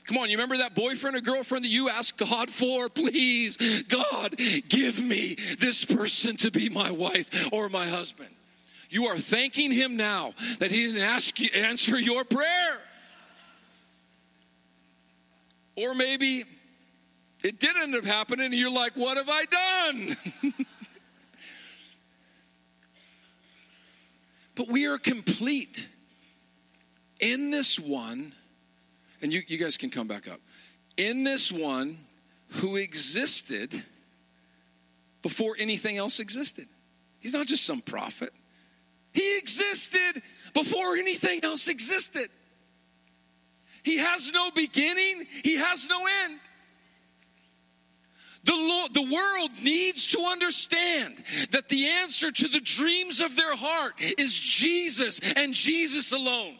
Come 0.06 0.18
on, 0.18 0.30
you 0.30 0.36
remember 0.36 0.58
that 0.58 0.74
boyfriend 0.74 1.16
or 1.16 1.20
girlfriend 1.20 1.64
that 1.64 1.70
you 1.70 1.90
asked 1.90 2.16
God 2.16 2.48
for? 2.48 2.88
Please, 2.96 3.56
God, 3.88 4.36
give 4.68 5.02
me 5.02 5.36
this 5.58 5.84
person 5.84 6.36
to 6.38 6.50
be 6.50 6.68
my 6.68 6.90
wife 6.90 7.48
or 7.52 7.68
my 7.68 7.88
husband. 7.88 8.30
You 8.88 9.06
are 9.06 9.18
thanking 9.18 9.72
him 9.72 9.96
now 9.96 10.34
that 10.60 10.70
he 10.70 10.86
didn't 10.86 11.02
ask 11.02 11.40
you, 11.40 11.50
answer 11.52 11.98
your 11.98 12.24
prayer. 12.24 12.78
Or 15.74 15.92
maybe 15.94 16.44
it 17.46 17.60
did 17.60 17.76
end 17.76 17.94
up 17.94 18.04
happening 18.04 18.46
and 18.46 18.54
you're 18.54 18.72
like, 18.72 18.96
what 18.96 19.16
have 19.16 19.28
I 19.28 19.44
done? 19.44 20.16
but 24.56 24.66
we 24.68 24.86
are 24.86 24.98
complete 24.98 25.88
in 27.20 27.50
this 27.50 27.78
one 27.78 28.34
and 29.22 29.32
you, 29.32 29.42
you 29.46 29.58
guys 29.58 29.76
can 29.76 29.90
come 29.90 30.08
back 30.08 30.26
up. 30.26 30.40
In 30.96 31.22
this 31.22 31.52
one 31.52 31.98
who 32.48 32.74
existed 32.74 33.84
before 35.22 35.54
anything 35.56 35.98
else 35.98 36.18
existed. 36.18 36.66
He's 37.20 37.32
not 37.32 37.46
just 37.46 37.64
some 37.64 37.80
prophet, 37.80 38.32
he 39.12 39.38
existed 39.38 40.20
before 40.52 40.96
anything 40.96 41.44
else 41.44 41.68
existed. 41.68 42.28
He 43.84 43.98
has 43.98 44.32
no 44.32 44.50
beginning, 44.50 45.28
he 45.44 45.58
has 45.58 45.88
no 45.88 46.00
end. 46.24 46.40
The, 48.46 48.54
Lord, 48.54 48.94
the 48.94 49.02
world 49.02 49.50
needs 49.62 50.06
to 50.12 50.20
understand 50.20 51.16
that 51.50 51.68
the 51.68 51.88
answer 51.88 52.30
to 52.30 52.48
the 52.48 52.60
dreams 52.60 53.20
of 53.20 53.36
their 53.36 53.56
heart 53.56 53.94
is 54.18 54.38
Jesus 54.38 55.20
and 55.34 55.52
Jesus 55.52 56.12
alone. 56.12 56.54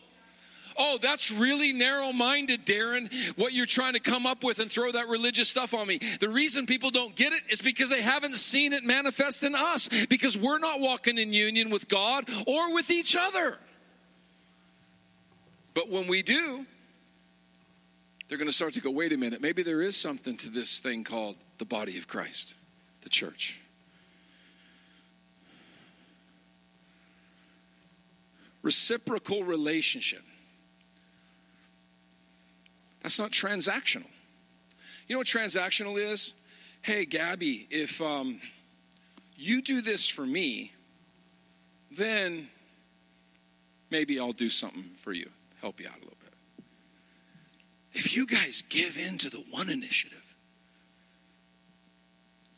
Oh, 0.77 0.99
that's 1.01 1.31
really 1.31 1.73
narrow 1.73 2.13
minded, 2.13 2.67
Darren, 2.67 3.11
what 3.39 3.53
you're 3.53 3.67
trying 3.67 3.93
to 3.93 4.01
come 4.01 4.27
up 4.27 4.43
with 4.43 4.59
and 4.59 4.71
throw 4.71 4.93
that 4.93 5.09
religious 5.09 5.49
stuff 5.49 5.75
on 5.75 5.87
me. 5.87 6.01
The 6.21 6.29
reason 6.29 6.67
people 6.67 6.91
don't 6.91 7.15
get 7.15 7.33
it 7.33 7.43
is 7.49 7.63
because 7.63 7.89
they 7.89 8.03
haven't 8.03 8.37
seen 8.37 8.73
it 8.73 8.85
manifest 8.85 9.45
in 9.45 9.55
us, 9.55 9.89
because 10.09 10.37
we're 10.37 10.59
not 10.59 10.81
walking 10.81 11.19
in 11.19 11.33
union 11.33 11.71
with 11.71 11.89
God 11.89 12.29
or 12.47 12.75
with 12.75 12.91
each 12.91 13.17
other. 13.17 13.57
But 15.73 15.89
when 15.89 16.09
we 16.09 16.23
do, 16.23 16.67
they're 18.29 18.39
going 18.39 18.49
to 18.49 18.55
start 18.55 18.75
to 18.75 18.81
go, 18.81 18.91
wait 18.91 19.13
a 19.13 19.17
minute, 19.17 19.41
maybe 19.41 19.63
there 19.63 19.83
is 19.83 19.97
something 19.97 20.37
to 20.39 20.51
this 20.51 20.81
thing 20.81 21.05
called 21.05 21.37
the 21.59 21.65
body 21.65 21.99
of 21.99 22.09
Christ, 22.09 22.55
the 23.03 23.09
church. 23.09 23.61
Reciprocal 28.63 29.45
relationship. 29.45 30.23
That's 33.03 33.19
not 33.19 33.31
transactional. 33.31 34.09
You 35.07 35.15
know 35.15 35.19
what 35.19 35.29
transactional 35.29 35.99
is? 35.99 36.33
Hey, 36.83 37.05
Gabby, 37.05 37.69
if 37.71 38.03
um, 38.03 38.41
you 39.37 39.63
do 39.63 39.81
this 39.81 40.09
for 40.09 40.27
me, 40.27 40.73
then 41.93 42.49
maybe 43.91 44.19
I'll 44.19 44.33
do 44.33 44.49
something 44.49 44.91
for 44.97 45.13
you, 45.13 45.31
help 45.61 45.81
you 45.81 45.87
out 45.87 45.97
a 45.97 46.01
little 46.01 46.17
bit. 46.23 46.33
If 47.93 48.17
you 48.17 48.27
guys 48.27 48.65
give 48.69 48.99
in 48.99 49.19
to 49.19 49.31
the 49.31 49.45
one 49.51 49.71
initiative, 49.71 50.26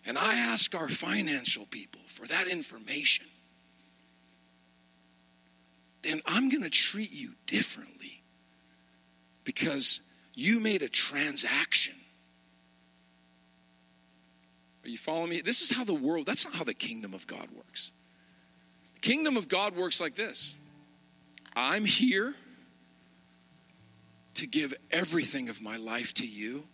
and 0.08 0.16
I 0.16 0.36
ask 0.36 0.74
our 0.74 0.88
financial 0.88 1.66
people 1.66 2.00
for 2.06 2.26
that 2.28 2.48
information, 2.48 3.26
then 6.00 6.22
I'm 6.24 6.48
going 6.48 6.62
to 6.62 6.70
treat 6.70 7.12
you 7.12 7.34
differently 7.46 8.22
because 9.44 10.00
you 10.32 10.60
made 10.60 10.80
a 10.80 10.88
transaction. 10.88 11.94
Are 14.82 14.88
you 14.88 14.96
following 14.96 15.28
me? 15.28 15.42
This 15.42 15.60
is 15.60 15.70
how 15.70 15.84
the 15.84 15.92
world, 15.92 16.24
that's 16.24 16.46
not 16.46 16.54
how 16.54 16.64
the 16.64 16.72
kingdom 16.72 17.12
of 17.12 17.26
God 17.26 17.48
works. 17.54 17.92
The 18.94 19.00
kingdom 19.00 19.36
of 19.36 19.46
God 19.46 19.76
works 19.76 20.00
like 20.00 20.14
this 20.14 20.56
I'm 21.54 21.84
here 21.84 22.34
to 24.34 24.46
give 24.46 24.72
everything 24.90 25.50
of 25.50 25.60
my 25.60 25.76
life 25.76 26.14
to 26.14 26.26
you 26.26 26.64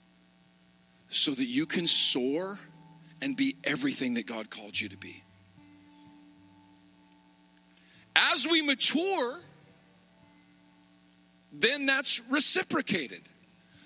so 1.09 1.33
that 1.33 1.47
you 1.47 1.66
can 1.66 1.88
soar 1.88 2.61
and 3.20 3.37
be 3.37 3.57
everything 3.64 4.14
that 4.14 4.27
God 4.27 4.50
called 4.50 4.79
you 4.79 4.88
to 4.88 4.96
be. 4.96 5.22
As 8.16 8.46
we 8.46 8.62
mature, 8.62 9.40
then 11.53 11.87
that's 11.87 12.20
reciprocated. 12.29 13.22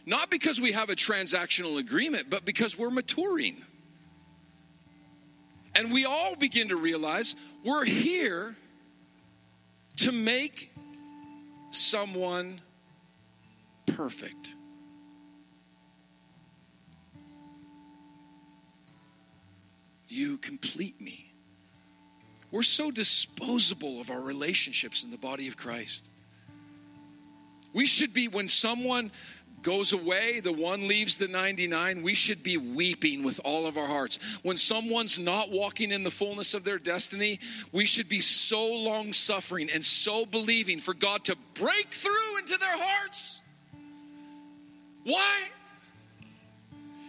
Not 0.07 0.31
because 0.31 0.61
we 0.61 0.73
have 0.73 0.91
a 0.91 0.97
transactional 0.97 1.79
agreement, 1.79 2.31
but 2.31 2.45
because 2.45 2.79
we're 2.79 2.91
maturing. 2.91 3.63
And 5.75 5.93
we 5.93 6.05
all 6.05 6.35
begin 6.35 6.71
to 6.71 6.77
realize 6.77 7.35
we're 7.65 7.85
here 7.85 8.57
to 9.99 10.13
make 10.13 10.73
someone 11.71 12.61
perfect. 13.87 14.55
You 20.09 20.39
complete 20.39 21.01
me. 21.01 21.33
We're 22.51 22.63
so 22.63 22.91
disposable 22.91 24.01
of 24.01 24.11
our 24.11 24.21
relationships 24.21 25.05
in 25.05 25.11
the 25.11 25.19
body 25.19 25.49
of 25.49 25.57
Christ. 25.57 26.05
We 27.75 27.85
should 27.85 28.15
be, 28.15 28.29
when 28.29 28.49
someone 28.49 29.11
goes 29.63 29.93
away, 29.93 30.41
the 30.41 30.53
one 30.53 30.89
leaves 30.89 31.19
the 31.19 31.29
99, 31.29 32.03
we 32.03 32.15
should 32.15 32.43
be 32.43 32.57
weeping 32.57 33.23
with 33.23 33.41
all 33.45 33.67
of 33.67 33.77
our 33.77 33.87
hearts. 33.87 34.19
When 34.43 34.57
someone's 34.57 35.19
not 35.19 35.51
walking 35.51 35.91
in 35.91 36.05
the 36.05 36.11
fullness 36.11 36.55
of 36.55 36.65
their 36.65 36.79
destiny, 36.79 37.41
we 37.73 37.85
should 37.85 38.09
be 38.09 38.21
so 38.21 38.67
long 38.67 39.13
suffering 39.13 39.69
and 39.71 39.85
so 39.85 40.25
believing 40.25 40.81
for 40.81 40.95
God 40.95 41.25
to 41.27 41.37
break 41.55 41.89
through 41.91 42.39
into 42.39 42.57
their 42.57 42.77
hearts. 42.77 43.43
Why? 45.05 45.49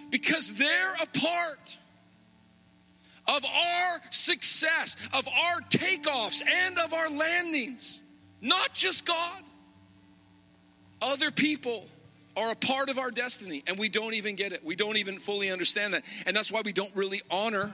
Because 0.09 0.53
they're 0.53 0.95
a 0.95 1.05
part 1.05 1.77
of 3.29 3.45
our 3.45 4.01
success, 4.09 4.95
of 5.13 5.27
our 5.27 5.61
takeoffs, 5.69 6.41
and 6.45 6.79
of 6.79 6.93
our 6.93 7.09
landings. 7.09 8.01
Not 8.41 8.73
just 8.73 9.05
God. 9.05 9.43
Other 11.01 11.29
people 11.29 11.85
are 12.35 12.51
a 12.51 12.55
part 12.55 12.89
of 12.89 12.97
our 12.97 13.11
destiny, 13.11 13.63
and 13.67 13.77
we 13.77 13.87
don't 13.87 14.15
even 14.15 14.35
get 14.35 14.51
it. 14.51 14.65
We 14.65 14.75
don't 14.75 14.97
even 14.97 15.19
fully 15.19 15.51
understand 15.51 15.93
that. 15.93 16.03
And 16.25 16.35
that's 16.35 16.51
why 16.51 16.61
we 16.65 16.73
don't 16.73 16.93
really 16.95 17.21
honor 17.29 17.71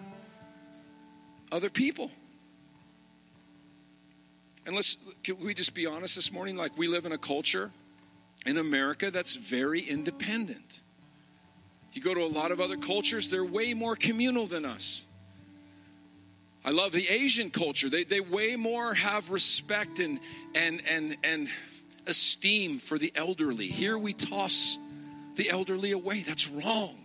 other 1.52 1.70
people. 1.70 2.12
And 4.66 4.76
let's, 4.76 4.98
can 5.24 5.40
we 5.40 5.54
just 5.54 5.74
be 5.74 5.86
honest 5.86 6.16
this 6.16 6.32
morning? 6.34 6.58
Like, 6.58 6.78
we 6.78 6.88
live 6.88 7.06
in 7.06 7.14
a 7.14 7.18
culture 7.18 7.72
in 8.46 8.58
America 8.58 9.10
that's 9.10 9.36
very 9.36 9.80
independent. 9.80 10.82
You 11.94 12.02
go 12.02 12.14
to 12.14 12.22
a 12.22 12.28
lot 12.28 12.52
of 12.52 12.60
other 12.60 12.76
cultures, 12.76 13.30
they're 13.30 13.46
way 13.46 13.74
more 13.74 13.96
communal 13.96 14.48
than 14.48 14.66
us. 14.66 15.05
I 16.66 16.72
love 16.72 16.94
the 16.94 17.08
Asian 17.08 17.52
culture. 17.52 17.92
They, 17.92 18.06
they 18.06 18.20
way 18.20 18.56
more 18.56 18.96
have 18.96 19.30
respect 19.30 20.00
and, 20.00 20.20
and, 20.56 20.82
and, 20.90 21.16
and 21.24 21.48
esteem 22.08 22.80
for 22.80 22.98
the 22.98 23.14
elderly. 23.16 23.68
Here 23.68 23.96
we 24.00 24.14
toss 24.14 24.80
the 25.36 25.52
elderly 25.52 25.92
away. 25.92 26.22
That's 26.22 26.50
wrong. 26.50 26.98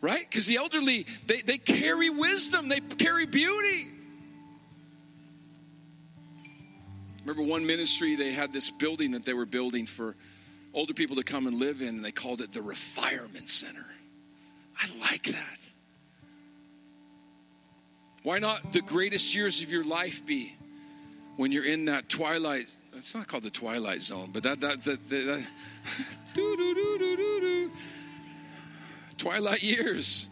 Right? 0.00 0.24
Because 0.30 0.46
the 0.46 0.58
elderly, 0.58 1.04
they, 1.26 1.42
they 1.42 1.58
carry 1.58 2.10
wisdom, 2.10 2.68
they 2.68 2.78
carry 2.78 3.26
beauty. 3.26 3.88
Remember 7.24 7.42
one 7.42 7.66
ministry, 7.66 8.14
they 8.14 8.30
had 8.30 8.52
this 8.52 8.70
building 8.70 9.10
that 9.12 9.24
they 9.24 9.34
were 9.34 9.46
building 9.46 9.86
for 9.86 10.14
older 10.72 10.94
people 10.94 11.16
to 11.16 11.24
come 11.24 11.48
and 11.48 11.58
live 11.58 11.82
in, 11.82 11.88
and 11.88 12.04
they 12.04 12.12
called 12.12 12.40
it 12.40 12.52
the 12.52 12.60
Refirement 12.60 13.48
Center. 13.48 13.84
I 14.80 14.86
like 15.00 15.24
that. 15.24 15.58
Why 18.28 18.38
not 18.40 18.74
the 18.74 18.82
greatest 18.82 19.34
years 19.34 19.62
of 19.62 19.72
your 19.72 19.84
life 19.84 20.26
be 20.26 20.54
when 21.36 21.50
you're 21.50 21.64
in 21.64 21.86
that 21.86 22.10
twilight? 22.10 22.66
It's 22.94 23.14
not 23.14 23.26
called 23.26 23.42
the 23.42 23.48
twilight 23.48 24.02
zone, 24.02 24.32
but 24.34 24.42
that 24.42 24.60
that 24.60 24.82
that, 24.82 25.08
that, 25.08 25.46
that 26.34 27.70
twilight 29.16 29.62
years 29.62 30.28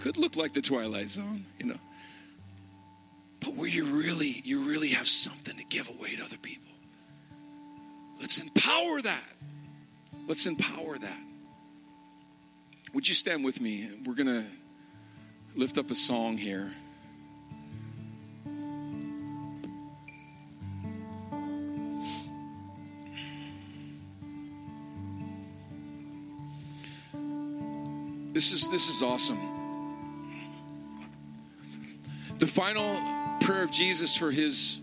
could 0.00 0.16
look 0.16 0.34
like 0.34 0.54
the 0.54 0.60
twilight 0.60 1.08
zone, 1.08 1.46
you 1.60 1.66
know. 1.66 1.78
But 3.38 3.54
where 3.54 3.68
you 3.68 3.84
really 3.84 4.42
you 4.44 4.64
really 4.64 4.88
have 4.88 5.06
something 5.06 5.56
to 5.56 5.64
give 5.64 5.88
away 5.88 6.16
to 6.16 6.24
other 6.24 6.36
people. 6.36 6.74
Let's 8.20 8.38
empower 8.40 9.00
that. 9.02 9.22
Let's 10.26 10.46
empower 10.46 10.98
that. 10.98 11.22
Would 12.92 13.06
you 13.06 13.14
stand 13.14 13.44
with 13.44 13.60
me? 13.60 13.88
We're 14.04 14.14
going 14.14 14.26
to 14.26 14.44
lift 15.54 15.78
up 15.78 15.90
a 15.90 15.94
song 15.94 16.36
here. 16.36 16.70
This 28.32 28.50
is 28.50 28.68
this 28.68 28.88
is 28.88 29.00
awesome. 29.00 29.38
The 32.40 32.48
final 32.48 33.00
prayer 33.40 33.62
of 33.62 33.70
Jesus 33.70 34.16
for 34.16 34.32
his 34.32 34.80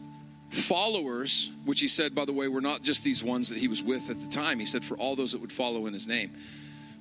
followers, 0.51 1.49
which 1.65 1.81
he 1.81 1.89
said, 1.89 2.15
by 2.15 2.23
the 2.23 2.31
way, 2.31 2.47
were 2.47 2.61
not 2.61 2.81
just 2.81 3.03
these 3.03 3.21
ones 3.21 3.49
that 3.49 3.57
he 3.57 3.67
was 3.67 3.83
with 3.83 4.09
at 4.09 4.21
the 4.21 4.27
time. 4.27 4.59
He 4.59 4.65
said, 4.65 4.85
for 4.85 4.95
all 4.95 5.17
those 5.17 5.33
that 5.33 5.41
would 5.41 5.51
follow 5.51 5.85
in 5.85 5.93
his 5.93 6.07
name, 6.07 6.31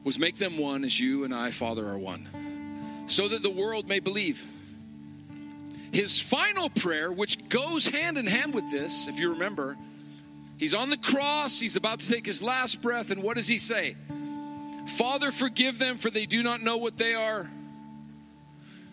was 0.02 0.18
make 0.18 0.36
them 0.36 0.58
one 0.58 0.82
as 0.84 0.98
you 0.98 1.22
and 1.22 1.32
I, 1.32 1.52
Father, 1.52 1.86
are 1.88 1.98
one 1.98 2.28
so 3.10 3.26
that 3.26 3.42
the 3.42 3.50
world 3.50 3.88
may 3.88 3.98
believe. 3.98 4.44
His 5.92 6.20
final 6.20 6.70
prayer, 6.70 7.10
which 7.10 7.48
goes 7.48 7.88
hand 7.88 8.16
in 8.16 8.26
hand 8.26 8.54
with 8.54 8.70
this, 8.70 9.08
if 9.08 9.18
you 9.18 9.32
remember, 9.32 9.76
he's 10.56 10.74
on 10.74 10.90
the 10.90 10.96
cross, 10.96 11.58
he's 11.58 11.74
about 11.74 12.00
to 12.00 12.08
take 12.08 12.24
his 12.24 12.40
last 12.40 12.80
breath, 12.80 13.10
and 13.10 13.22
what 13.22 13.36
does 13.36 13.48
he 13.48 13.58
say? 13.58 13.96
Father, 14.96 15.32
forgive 15.32 15.78
them, 15.78 15.98
for 15.98 16.08
they 16.10 16.26
do 16.26 16.42
not 16.42 16.62
know 16.62 16.76
what 16.76 16.96
they 16.96 17.14
are. 17.14 17.50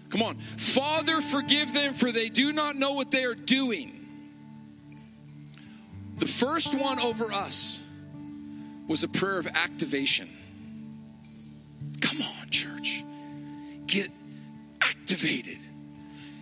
Come 0.10 0.24
on. 0.24 0.38
Father, 0.58 1.22
forgive 1.22 1.74
them, 1.74 1.94
for 1.94 2.12
they 2.12 2.30
do 2.30 2.52
not 2.52 2.76
know 2.76 2.94
what 2.94 3.12
they 3.12 3.24
are 3.24 3.36
doing. 3.36 3.94
The 6.18 6.28
first 6.28 6.74
one 6.74 7.00
over 7.00 7.32
us 7.32 7.80
was 8.88 9.04
a 9.04 9.08
prayer 9.08 9.38
of 9.38 9.46
activation. 9.46 10.30
Come 12.02 12.24
on, 12.24 12.50
church 12.50 13.04
get 13.88 14.12
activated. 14.82 15.58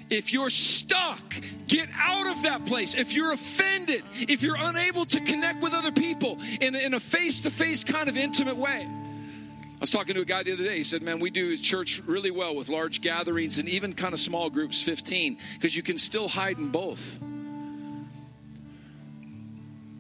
If 0.10 0.34
you're 0.34 0.52
stuck, 0.52 1.36
get 1.68 1.90
out 2.00 2.28
of 2.28 2.44
that 2.44 2.66
place. 2.66 2.94
If 2.94 3.14
you're 3.14 3.32
offended, 3.32 4.04
if 4.14 4.44
you're 4.44 4.58
unable 4.58 5.06
to 5.08 5.20
connect 5.20 5.62
with 5.62 5.74
other 5.74 5.92
people 5.92 6.38
in, 6.62 6.76
in 6.76 6.94
a 6.94 7.00
face 7.00 7.42
to 7.42 7.50
face 7.50 7.84
kind 7.84 8.08
of 8.08 8.16
intimate 8.16 8.56
way. 8.56 8.88
I 8.88 9.80
was 9.80 9.90
talking 9.90 10.16
to 10.16 10.22
a 10.22 10.26
guy 10.26 10.44
the 10.44 10.54
other 10.54 10.64
day. 10.64 10.78
He 10.78 10.84
said, 10.84 11.02
Man, 11.02 11.20
we 11.20 11.30
do 11.30 11.58
church 11.58 12.02
really 12.06 12.32
well 12.32 12.56
with 12.56 12.70
large 12.70 13.02
gatherings 13.02 13.58
and 13.58 13.68
even 13.68 13.94
kind 13.94 14.14
of 14.14 14.20
small 14.20 14.50
groups, 14.50 14.82
15, 14.82 15.38
because 15.54 15.76
you 15.76 15.84
can 15.84 15.98
still 15.98 16.28
hide 16.28 16.58
in 16.58 16.70
both. 16.70 17.20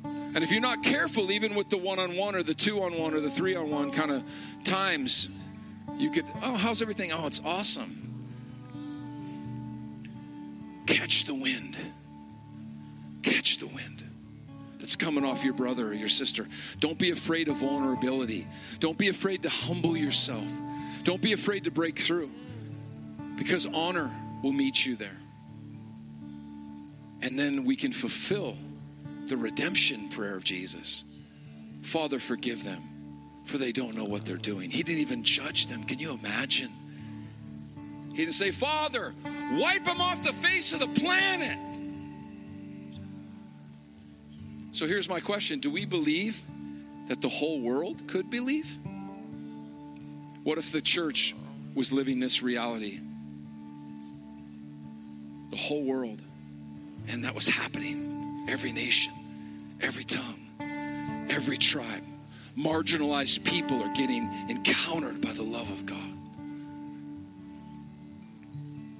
And 0.03 0.43
if 0.43 0.51
you're 0.51 0.61
not 0.61 0.83
careful, 0.83 1.31
even 1.31 1.55
with 1.55 1.69
the 1.69 1.77
one 1.77 1.97
on 1.97 2.15
one 2.15 2.35
or 2.35 2.43
the 2.43 2.53
two 2.53 2.83
on 2.83 2.97
one 2.99 3.13
or 3.13 3.21
the 3.21 3.29
three 3.29 3.55
on 3.55 3.69
one 3.69 3.91
kind 3.91 4.11
of 4.11 4.23
times, 4.65 5.29
you 5.97 6.11
could, 6.11 6.25
oh, 6.41 6.55
how's 6.55 6.81
everything? 6.81 7.11
Oh, 7.11 7.25
it's 7.25 7.41
awesome. 7.43 8.05
Catch 10.85 11.25
the 11.25 11.35
wind. 11.35 11.77
Catch 13.23 13.57
the 13.57 13.67
wind 13.67 14.03
that's 14.79 14.95
coming 14.95 15.23
off 15.23 15.43
your 15.43 15.53
brother 15.53 15.87
or 15.87 15.93
your 15.93 16.07
sister. 16.07 16.47
Don't 16.79 16.97
be 16.97 17.11
afraid 17.11 17.47
of 17.47 17.57
vulnerability. 17.57 18.47
Don't 18.79 18.97
be 18.97 19.07
afraid 19.07 19.43
to 19.43 19.49
humble 19.49 19.97
yourself. 19.97 20.47
Don't 21.03 21.21
be 21.21 21.33
afraid 21.33 21.63
to 21.63 21.71
break 21.71 21.99
through 21.99 22.29
because 23.35 23.65
honor 23.65 24.11
will 24.43 24.51
meet 24.51 24.85
you 24.85 24.95
there. 24.95 25.17
And 27.21 27.39
then 27.39 27.65
we 27.65 27.75
can 27.75 27.91
fulfill 27.91 28.57
the 29.27 29.37
redemption 29.37 30.09
prayer 30.09 30.35
of 30.35 30.43
Jesus 30.43 31.03
Father, 31.81 32.17
forgive 32.17 32.63
them 32.63 32.81
for 33.45 33.59
they 33.59 33.71
don't 33.71 33.95
know 33.95 34.05
what 34.05 34.25
they're 34.25 34.37
doing. 34.37 34.69
He 34.69 34.83
didn't 34.83 35.01
even 35.01 35.23
judge 35.23 35.67
them. 35.67 35.83
Can 35.83 35.99
you 35.99 36.11
imagine? 36.11 36.71
He 38.11 38.17
didn't 38.17 38.33
say, 38.33 38.51
Father, 38.51 39.13
wipe 39.53 39.85
them 39.85 40.01
off 40.01 40.23
the 40.23 40.33
face 40.33 40.73
of 40.73 40.79
the 40.79 40.87
planet. 40.87 41.57
So 44.71 44.87
here's 44.87 45.07
my 45.07 45.19
question 45.19 45.59
Do 45.59 45.69
we 45.69 45.85
believe 45.85 46.41
that 47.07 47.21
the 47.21 47.29
whole 47.29 47.61
world 47.61 48.07
could 48.07 48.29
believe? 48.29 48.69
What 50.43 50.57
if 50.57 50.71
the 50.71 50.81
church 50.81 51.35
was 51.75 51.93
living 51.93 52.19
this 52.19 52.41
reality? 52.41 52.99
The 55.51 55.57
whole 55.57 55.83
world. 55.83 56.21
And 57.07 57.23
that 57.25 57.35
was 57.35 57.47
happening. 57.47 58.47
Every 58.49 58.71
nation, 58.71 59.13
every 59.81 60.03
tongue, 60.03 61.27
every 61.29 61.57
tribe 61.57 62.03
marginalized 62.57 63.43
people 63.43 63.83
are 63.83 63.93
getting 63.93 64.29
encountered 64.49 65.21
by 65.21 65.33
the 65.33 65.43
love 65.43 65.69
of 65.69 65.85
God. 65.85 65.97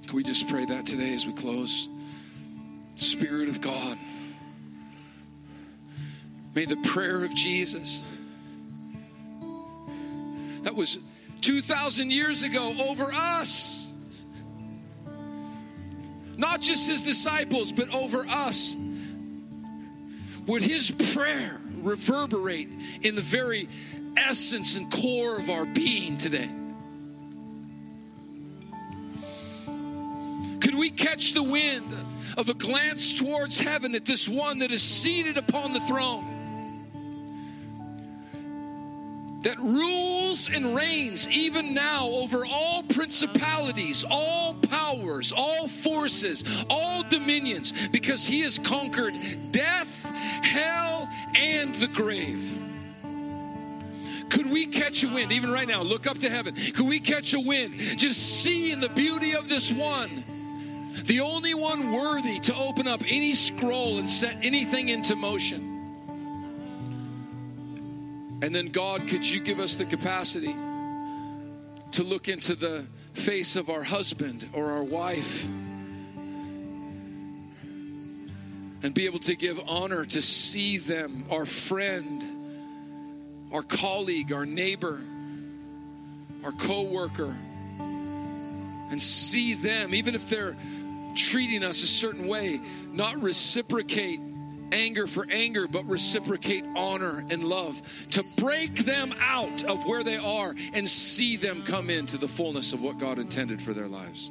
Can 0.06 0.16
we 0.16 0.22
just 0.22 0.48
pray 0.48 0.64
that 0.66 0.86
today 0.86 1.14
as 1.14 1.26
we 1.26 1.32
close? 1.32 1.88
Spirit 2.96 3.48
of 3.48 3.60
God, 3.60 3.98
May 6.56 6.64
the 6.64 6.76
prayer 6.76 7.22
of 7.22 7.34
Jesus 7.34 8.00
that 10.62 10.74
was 10.74 10.98
2,000 11.42 12.10
years 12.10 12.44
ago 12.44 12.74
over 12.88 13.12
us, 13.12 13.92
not 16.38 16.62
just 16.62 16.88
his 16.88 17.02
disciples, 17.02 17.72
but 17.72 17.92
over 17.92 18.26
us, 18.26 18.74
would 20.46 20.62
his 20.62 20.90
prayer 21.12 21.60
reverberate 21.86 22.68
in 23.02 23.14
the 23.14 23.22
very 23.22 23.68
essence 24.16 24.76
and 24.76 24.90
core 24.92 25.36
of 25.36 25.48
our 25.48 25.64
being 25.64 26.18
today? 26.18 26.50
Could 30.60 30.74
we 30.74 30.90
catch 30.90 31.32
the 31.32 31.42
wind 31.42 31.94
of 32.36 32.48
a 32.48 32.54
glance 32.54 33.14
towards 33.14 33.60
heaven 33.60 33.94
at 33.94 34.04
this 34.04 34.28
one 34.28 34.58
that 34.58 34.72
is 34.72 34.82
seated 34.82 35.38
upon 35.38 35.72
the 35.72 35.80
throne? 35.80 36.32
That 39.42 39.58
rules 39.60 40.48
and 40.52 40.74
reigns 40.74 41.28
even 41.28 41.72
now 41.72 42.08
over 42.08 42.44
all 42.44 42.82
principalities, 42.82 44.04
all 44.10 44.54
powers, 44.54 45.32
all 45.32 45.68
forces, 45.68 46.42
all 46.68 47.04
dominions, 47.04 47.72
because 47.92 48.26
he 48.26 48.40
has 48.40 48.58
conquered 48.58 49.14
death, 49.52 50.02
hell, 50.02 50.95
and 51.36 51.74
the 51.76 51.88
grave. 51.88 52.62
Could 54.28 54.50
we 54.50 54.66
catch 54.66 55.04
a 55.04 55.08
wind, 55.08 55.32
even 55.32 55.50
right 55.50 55.68
now? 55.68 55.82
Look 55.82 56.06
up 56.06 56.18
to 56.18 56.28
heaven. 56.28 56.54
Could 56.54 56.86
we 56.86 56.98
catch 56.98 57.32
a 57.34 57.40
wind? 57.40 57.78
Just 57.98 58.42
seeing 58.42 58.80
the 58.80 58.88
beauty 58.88 59.34
of 59.34 59.48
this 59.48 59.72
one 59.72 60.24
the 61.04 61.20
only 61.20 61.54
one 61.54 61.92
worthy 61.92 62.40
to 62.40 62.54
open 62.56 62.88
up 62.88 63.02
any 63.06 63.34
scroll 63.34 63.98
and 63.98 64.08
set 64.08 64.36
anything 64.42 64.88
into 64.88 65.14
motion. 65.14 65.72
And 68.42 68.54
then, 68.54 68.68
God, 68.68 69.06
could 69.06 69.26
you 69.26 69.40
give 69.40 69.60
us 69.60 69.76
the 69.76 69.84
capacity 69.84 70.54
to 71.92 72.02
look 72.02 72.28
into 72.28 72.54
the 72.54 72.86
face 73.14 73.56
of 73.56 73.70
our 73.70 73.82
husband 73.82 74.48
or 74.52 74.72
our 74.72 74.82
wife 74.82 75.46
and 78.86 78.94
be 78.94 79.06
able 79.06 79.18
to 79.18 79.34
give 79.34 79.58
honor 79.66 80.04
to 80.04 80.22
see 80.22 80.78
them, 80.78 81.24
our 81.28 81.44
friend, 81.44 82.24
our 83.52 83.64
colleague, 83.64 84.32
our 84.32 84.46
neighbor, 84.46 85.00
our 86.44 86.52
co 86.52 86.82
worker, 86.82 87.36
and 87.80 89.02
see 89.02 89.54
them, 89.54 89.92
even 89.92 90.14
if 90.14 90.30
they're 90.30 90.56
treating 91.16 91.64
us 91.64 91.82
a 91.82 91.86
certain 91.88 92.28
way, 92.28 92.60
not 92.92 93.20
reciprocate 93.20 94.20
anger 94.70 95.08
for 95.08 95.26
anger, 95.30 95.66
but 95.66 95.84
reciprocate 95.86 96.64
honor 96.76 97.26
and 97.28 97.42
love, 97.42 97.82
to 98.12 98.24
break 98.36 98.84
them 98.84 99.12
out 99.18 99.64
of 99.64 99.84
where 99.84 100.04
they 100.04 100.16
are 100.16 100.54
and 100.74 100.88
see 100.88 101.36
them 101.36 101.64
come 101.64 101.90
into 101.90 102.16
the 102.18 102.28
fullness 102.28 102.72
of 102.72 102.82
what 102.82 102.98
God 102.98 103.18
intended 103.18 103.60
for 103.60 103.74
their 103.74 103.88
lives. 103.88 104.30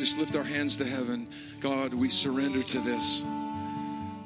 Just 0.00 0.16
lift 0.16 0.34
our 0.34 0.42
hands 0.42 0.78
to 0.78 0.86
heaven. 0.86 1.28
God, 1.60 1.92
we 1.92 2.08
surrender 2.08 2.62
to 2.62 2.80
this. 2.80 3.22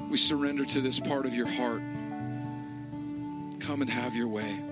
We 0.09 0.17
surrender 0.17 0.65
to 0.65 0.81
this 0.81 1.01
part 1.01 1.27
of 1.27 1.35
your 1.35 1.49
heart. 1.49 1.83
Come 3.59 3.83
and 3.83 3.91
have 3.91 4.15
your 4.15 4.29
way. 4.29 4.63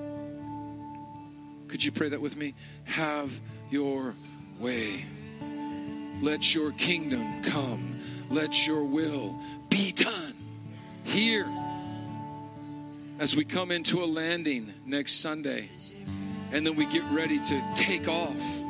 Could 1.66 1.82
you 1.82 1.90
pray 1.90 2.10
that 2.10 2.20
with 2.20 2.36
me? 2.36 2.54
Have 2.84 3.32
your 3.68 4.14
way. 4.60 5.04
Let 6.20 6.54
your 6.54 6.70
kingdom 6.70 7.42
come. 7.42 7.98
Let 8.30 8.64
your 8.64 8.84
will 8.84 9.36
be 9.68 9.90
done 9.90 10.34
here 11.02 11.48
as 13.18 13.34
we 13.34 13.44
come 13.44 13.72
into 13.72 14.04
a 14.04 14.06
landing 14.06 14.72
next 14.86 15.20
Sunday 15.20 15.68
and 16.52 16.64
then 16.64 16.76
we 16.76 16.86
get 16.86 17.02
ready 17.10 17.40
to 17.40 17.74
take 17.74 18.06
off. 18.06 18.61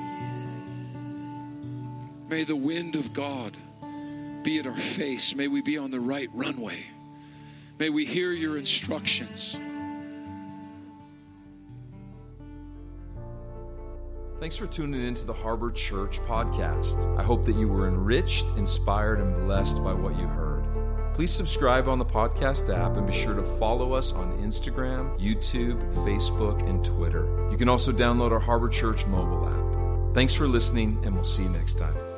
May 2.33 2.45
the 2.45 2.57
wind 2.57 2.97
of 2.97 3.12
God 3.12 3.59
be 4.42 4.59
at 4.59 4.66
our 4.66 4.75
face. 4.75 5.35
May 5.35 5.49
we 5.49 5.61
be 5.61 5.77
on 5.77 5.90
the 5.90 6.01
right 6.01 6.31
runway. 6.33 6.79
May 7.79 7.90
we 7.90 8.07
hear 8.07 8.33
your 8.33 8.57
instructions. 8.57 9.55
Thanks 14.40 14.57
for 14.57 14.66
tuning 14.66 15.03
in 15.07 15.12
to 15.12 15.27
the 15.27 15.35
Harbor 15.35 15.71
Church 15.73 16.21
podcast. 16.21 17.18
I 17.18 17.23
hope 17.23 17.45
that 17.45 17.55
you 17.55 17.68
were 17.68 17.87
enriched, 17.87 18.47
inspired, 18.57 19.21
and 19.21 19.37
blessed 19.45 19.85
by 19.85 19.92
what 19.92 20.18
you 20.18 20.27
heard. 20.27 20.64
Please 21.12 21.31
subscribe 21.31 21.87
on 21.87 21.99
the 21.99 22.07
podcast 22.07 22.75
app 22.75 22.97
and 22.97 23.07
be 23.07 23.12
sure 23.12 23.35
to 23.35 23.45
follow 23.59 23.92
us 23.92 24.11
on 24.12 24.38
Instagram, 24.38 25.21
YouTube, 25.21 25.79
Facebook, 25.97 26.66
and 26.66 26.83
Twitter. 26.83 27.27
You 27.51 27.59
can 27.59 27.68
also 27.68 27.92
download 27.92 28.33
our 28.33 28.40
Harbor 28.40 28.71
Church 28.71 29.05
mobile 29.05 29.47
app. 29.47 30.14
Thanks 30.14 30.35
for 30.35 30.49
listening, 30.49 30.99
and 31.05 31.14
we'll 31.14 31.25
see 31.25 31.42
you 31.42 31.51
next 31.51 31.75
time. 31.75 32.12